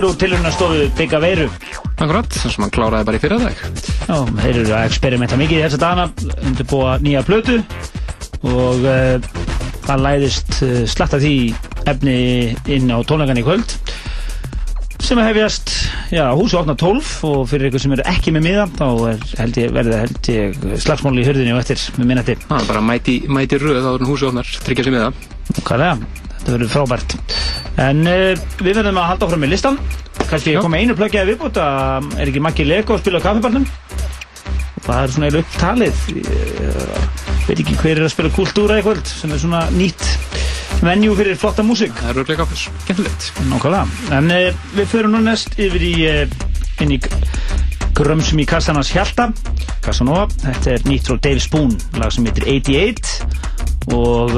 [0.00, 1.46] Þetta er úr tilhörnastofu Bigga Veiru.
[2.00, 3.58] Akkurat, þar sem hann kláraði bara í fyrra dag.
[4.08, 6.06] Já, þeir eru að experimenta mikið í þessa dana,
[6.48, 7.58] undirbúa nýja plötu
[8.48, 9.28] og uh,
[9.84, 11.34] það læðist uh, slatta því
[11.92, 12.16] efni
[12.72, 13.76] inn á tónleikan í kvöld
[15.04, 15.74] sem að hefjast,
[16.16, 19.60] já, húsi opna 12 og fyrir ykkur sem eru ekki með miða þá er, held
[19.60, 22.38] ég, verði held ég slagsmál í hörðinni og eftir með minnati.
[22.46, 25.28] Það er bara mæti, mæti röð á húsi opnar, tryggja sér með það.
[25.60, 27.19] Hvaðlega, þetta verður frábært.
[27.80, 29.78] En uh, við verðum að halda áfram með listan.
[30.28, 33.66] Kannski ég kom með einu viðbútt að er ekki Maggi Lego að spila á kaffibarnum.
[34.84, 36.02] Það er svona eiginlega upptalið.
[36.16, 40.04] Ég veit ekki hver er að spila kultúra í kvöld sem er svona nýtt
[40.84, 41.96] venjú fyrir flotta músík.
[41.98, 43.30] Það er örglega skemmtilegt.
[43.50, 43.86] Nákvæmlega.
[44.18, 47.00] En uh, við förum nú næst yfir í, uh, í
[47.96, 49.30] grömsum í Kassanans Hjalta.
[49.84, 50.28] Kassanova.
[50.44, 53.40] Þetta er nýtt frá Dave Spoon, lag sem heitir 88
[53.96, 54.36] og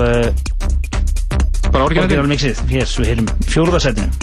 [1.73, 2.61] bara orginal mixið.
[2.71, 4.22] Hér, svo heyrum fjóruðarsætinu.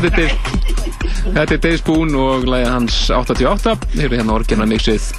[0.00, 5.10] Þetta er er Dave Spoon og lagið hans 88 Þeir eru hérna orginal mixið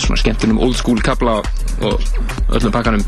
[0.00, 1.38] svona skemmtunum old school kabla
[1.84, 2.02] og
[2.56, 3.04] öllum pakkanum.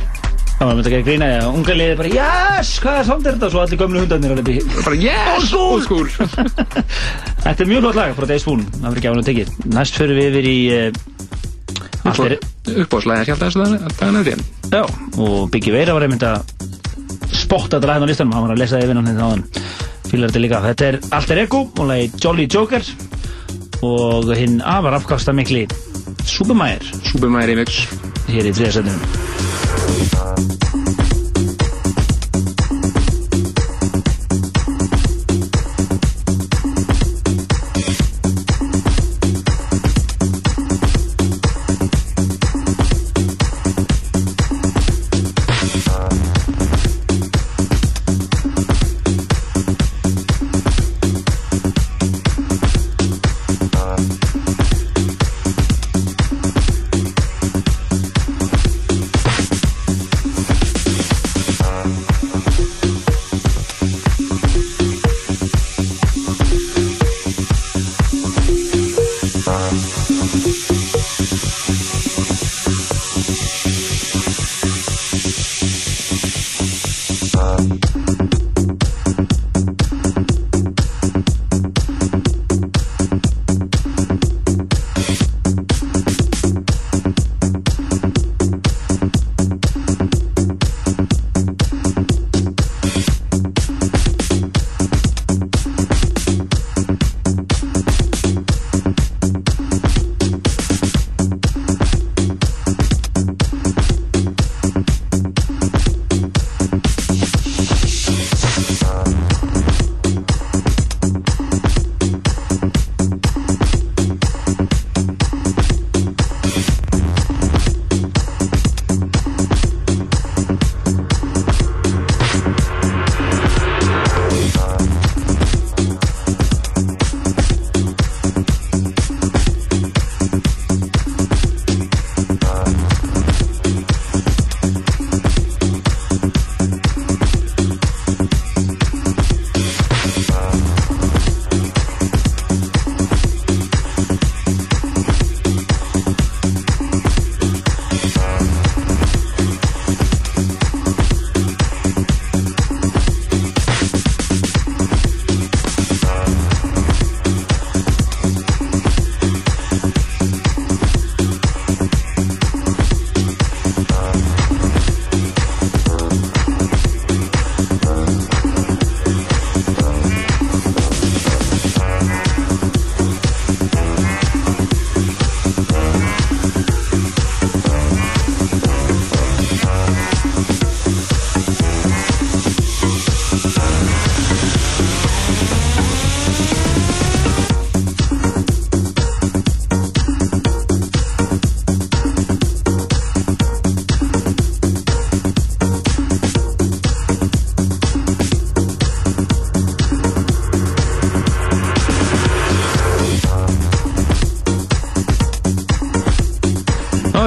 [0.59, 3.37] Það var myndið að gera grína eða unga liðið bara Yes, hvað er samt er
[3.37, 3.51] þetta?
[3.53, 6.09] Svo allir gömlu hundarnir þetta Bara yes, old school!
[7.45, 9.53] Þetta er mjög hlott lag frá Dave Spoon Það verður gæðan að tekið.
[9.77, 10.89] Næst fyrir við yfir í uh,
[12.09, 12.37] Allt er
[12.75, 13.59] Uppbóðslæðin sjálf þessu
[14.01, 14.43] daginn
[15.19, 16.43] og Biggie Veira var einmitt að
[17.33, 19.31] spotta þetta lagin á listanum, hann var að lesa yfir hann hérna
[20.11, 22.83] fílar þetta líka, þetta er Alter Ego og lagi Jolly Joker
[23.87, 25.63] og hinn afar afkasta mikli
[26.29, 27.71] Supermæður Supermæður remix.
[28.29, 30.67] Hér í þriðasendunum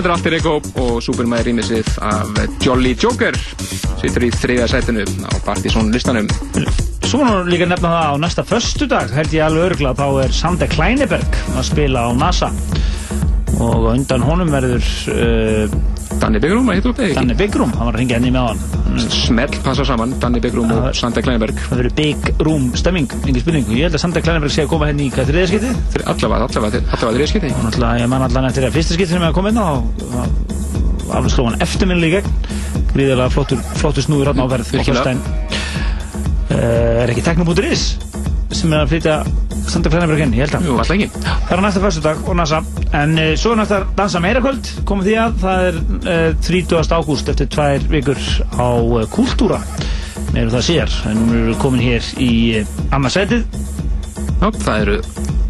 [0.01, 3.35] Þetta er Alter Ego og Superman rýmisið af Jolly Joker
[4.01, 6.25] sittur í þriðja sætinu á Partizón listanum.
[7.05, 10.71] Svo nú líka nefna það á næsta föstudag held ég alveg örgla þá er Sander
[10.73, 12.49] Kleineberg að spila á NASA.
[13.61, 15.77] Og undan honum verður uh,
[16.19, 17.15] Danni Byggrúm að hitta upp ekki?
[17.15, 20.87] Danni Byggrúm, hann var að ringja henni með hann Smell passa saman, Danni Byggrúm og
[20.97, 21.59] Sander Kleineberg.
[21.69, 23.69] Það verður Room stemming, engin spurning.
[23.71, 27.17] Ég held að Sander Kleineberg sé að koma henni í hvað þriðaskipti Allavega, allavega, allavega
[27.17, 29.69] þriðaskipti og náttúrulega ég man allavega eftir að fyrsta skipti sem ég kom inn á
[31.11, 32.59] alveg sló hann eftirminnilega í gegn.
[32.91, 35.23] Gríðilega flottur, flottur snúður hann á verð og fyrstæn
[36.51, 37.85] uh, er ekki teknobútur.is
[38.51, 39.21] sem er að flytja
[39.71, 41.23] Sander Kleineberg inn, ég held að Jú, alltaf ekki.
[41.23, 42.61] Það er næsta fyrstudag og NASA.
[42.99, 46.95] En uh, svo er næsta dansa meira kvöld komið því að það er uh, 30.
[46.99, 48.21] ágúst eftir tvær vikur
[48.59, 49.61] á uh, Kultúra.
[50.31, 52.31] Meiru það sér En nú erum við komin hér í
[52.93, 53.43] annarsætið
[54.41, 54.97] Já, það eru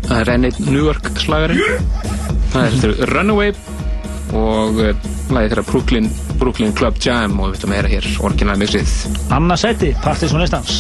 [0.08, 1.60] það er enn einn New York slagari
[2.52, 3.54] Það er þetta Runaway
[4.32, 4.80] og
[5.32, 6.10] lagið þeirra Brooklyn,
[6.40, 8.96] Brooklyn Club Jam og við veitum að heyra hér orginal mixið
[9.36, 10.80] Annarsætið, Partiðsson listans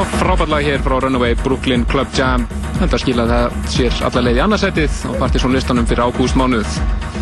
[0.00, 2.46] Já, frábært lag hér frá Runaway Brooklyn Club Jam.
[2.78, 6.78] Þetta skilaði það sér alla leið í annarsætið á Partizón listanum fyrir ágúst mánuð.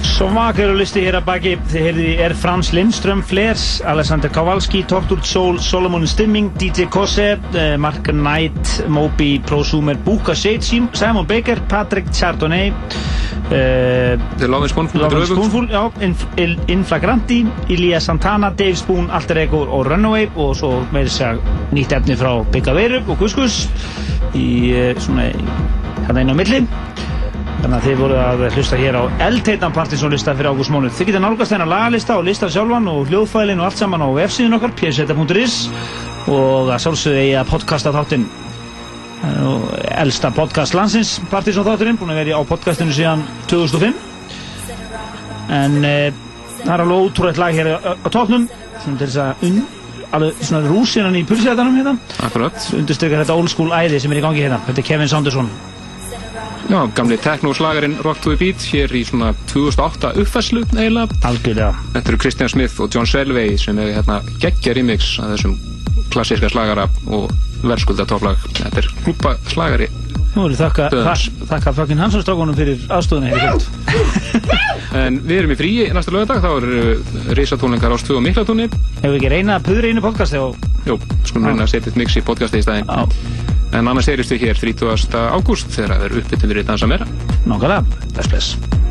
[0.07, 5.27] Svakar og listi hér að baki, þið heyrði er Frans Lindström, Flers, Alexander Kowalski, Torturt
[5.27, 12.07] Soul, Solomon Stimming, DJ Kose, eh, Mark Knight, Moby, Prosumer, Buka Shade, Simon Baker, Patrick
[12.13, 12.73] Chardonnay,
[15.23, 15.69] is Spoonful,
[16.69, 21.39] Inflagranti, Ilya Santana, Dave Spoon, Alter Ego og Runaway og svo meiri segja
[21.73, 23.67] nýtt efni frá Bigga Veirup og Guskus
[24.37, 25.31] í eh, svona
[26.05, 26.65] hérna inn á milli
[27.59, 30.93] þannig að þið voru að hlusta hér á eldheitan partysónlista fyrir ágúst mánuð.
[30.99, 34.59] Þið geta nálgast þennan lagalista og listar sjálfan og hljóðfælin og allt saman á websíðun
[34.59, 35.57] okkar pseta.is
[36.29, 38.29] og að sjálfsögðu eigi að podcasta þáttinn.
[39.19, 43.97] Eh, elsta podcast landsins partysón þátturinn, búin að vera á podcastinu síðan 2005
[45.49, 45.95] en e,
[46.61, 48.45] það er alveg ótrúlega lag hér á, á tóknum
[48.85, 49.57] svona til þess að un,
[50.15, 51.97] alveg svona rúsinan í pulsætanum hérna.
[52.29, 52.71] Akkurat.
[52.79, 54.61] undirstrykkar þetta old school æði sem er í gangi hérna.
[54.69, 55.51] Þetta er Kevin Saunderson
[56.69, 61.17] Já, gamli techno-slagarinn Rock to the Beat hér í svona 2008 uppfæslu eiginlega.
[61.25, 61.71] Algjörlega.
[61.95, 65.55] Þetta eru Christian Smith og John Selvey sem er hérna geggja remix að þessum
[66.13, 67.33] klassíska slagara og
[67.65, 68.45] verðskulda topplag.
[68.61, 69.89] Þetta er klúpa slagari.
[70.37, 71.25] Nú er þakka, Döðans.
[71.33, 73.65] þakka, þakka fucking Hansson strákunum fyrir aðstofuna hér í kvöld
[75.03, 78.69] En við erum í fríi næsta lögadag, þá eru uh, risatónleikar ás 2 og miklatúni.
[79.01, 81.99] Hefur við ekki reyna að puðra einu podcast þegar Jú, skulum reyna að setja eitt
[82.05, 82.93] mix í podcasti í staðinn.
[83.77, 85.17] En annars við hér 30.
[85.37, 87.09] ágúst þegar það eru uppbyttum við dansa meira.
[87.45, 88.88] Nákvæmlega, bless bless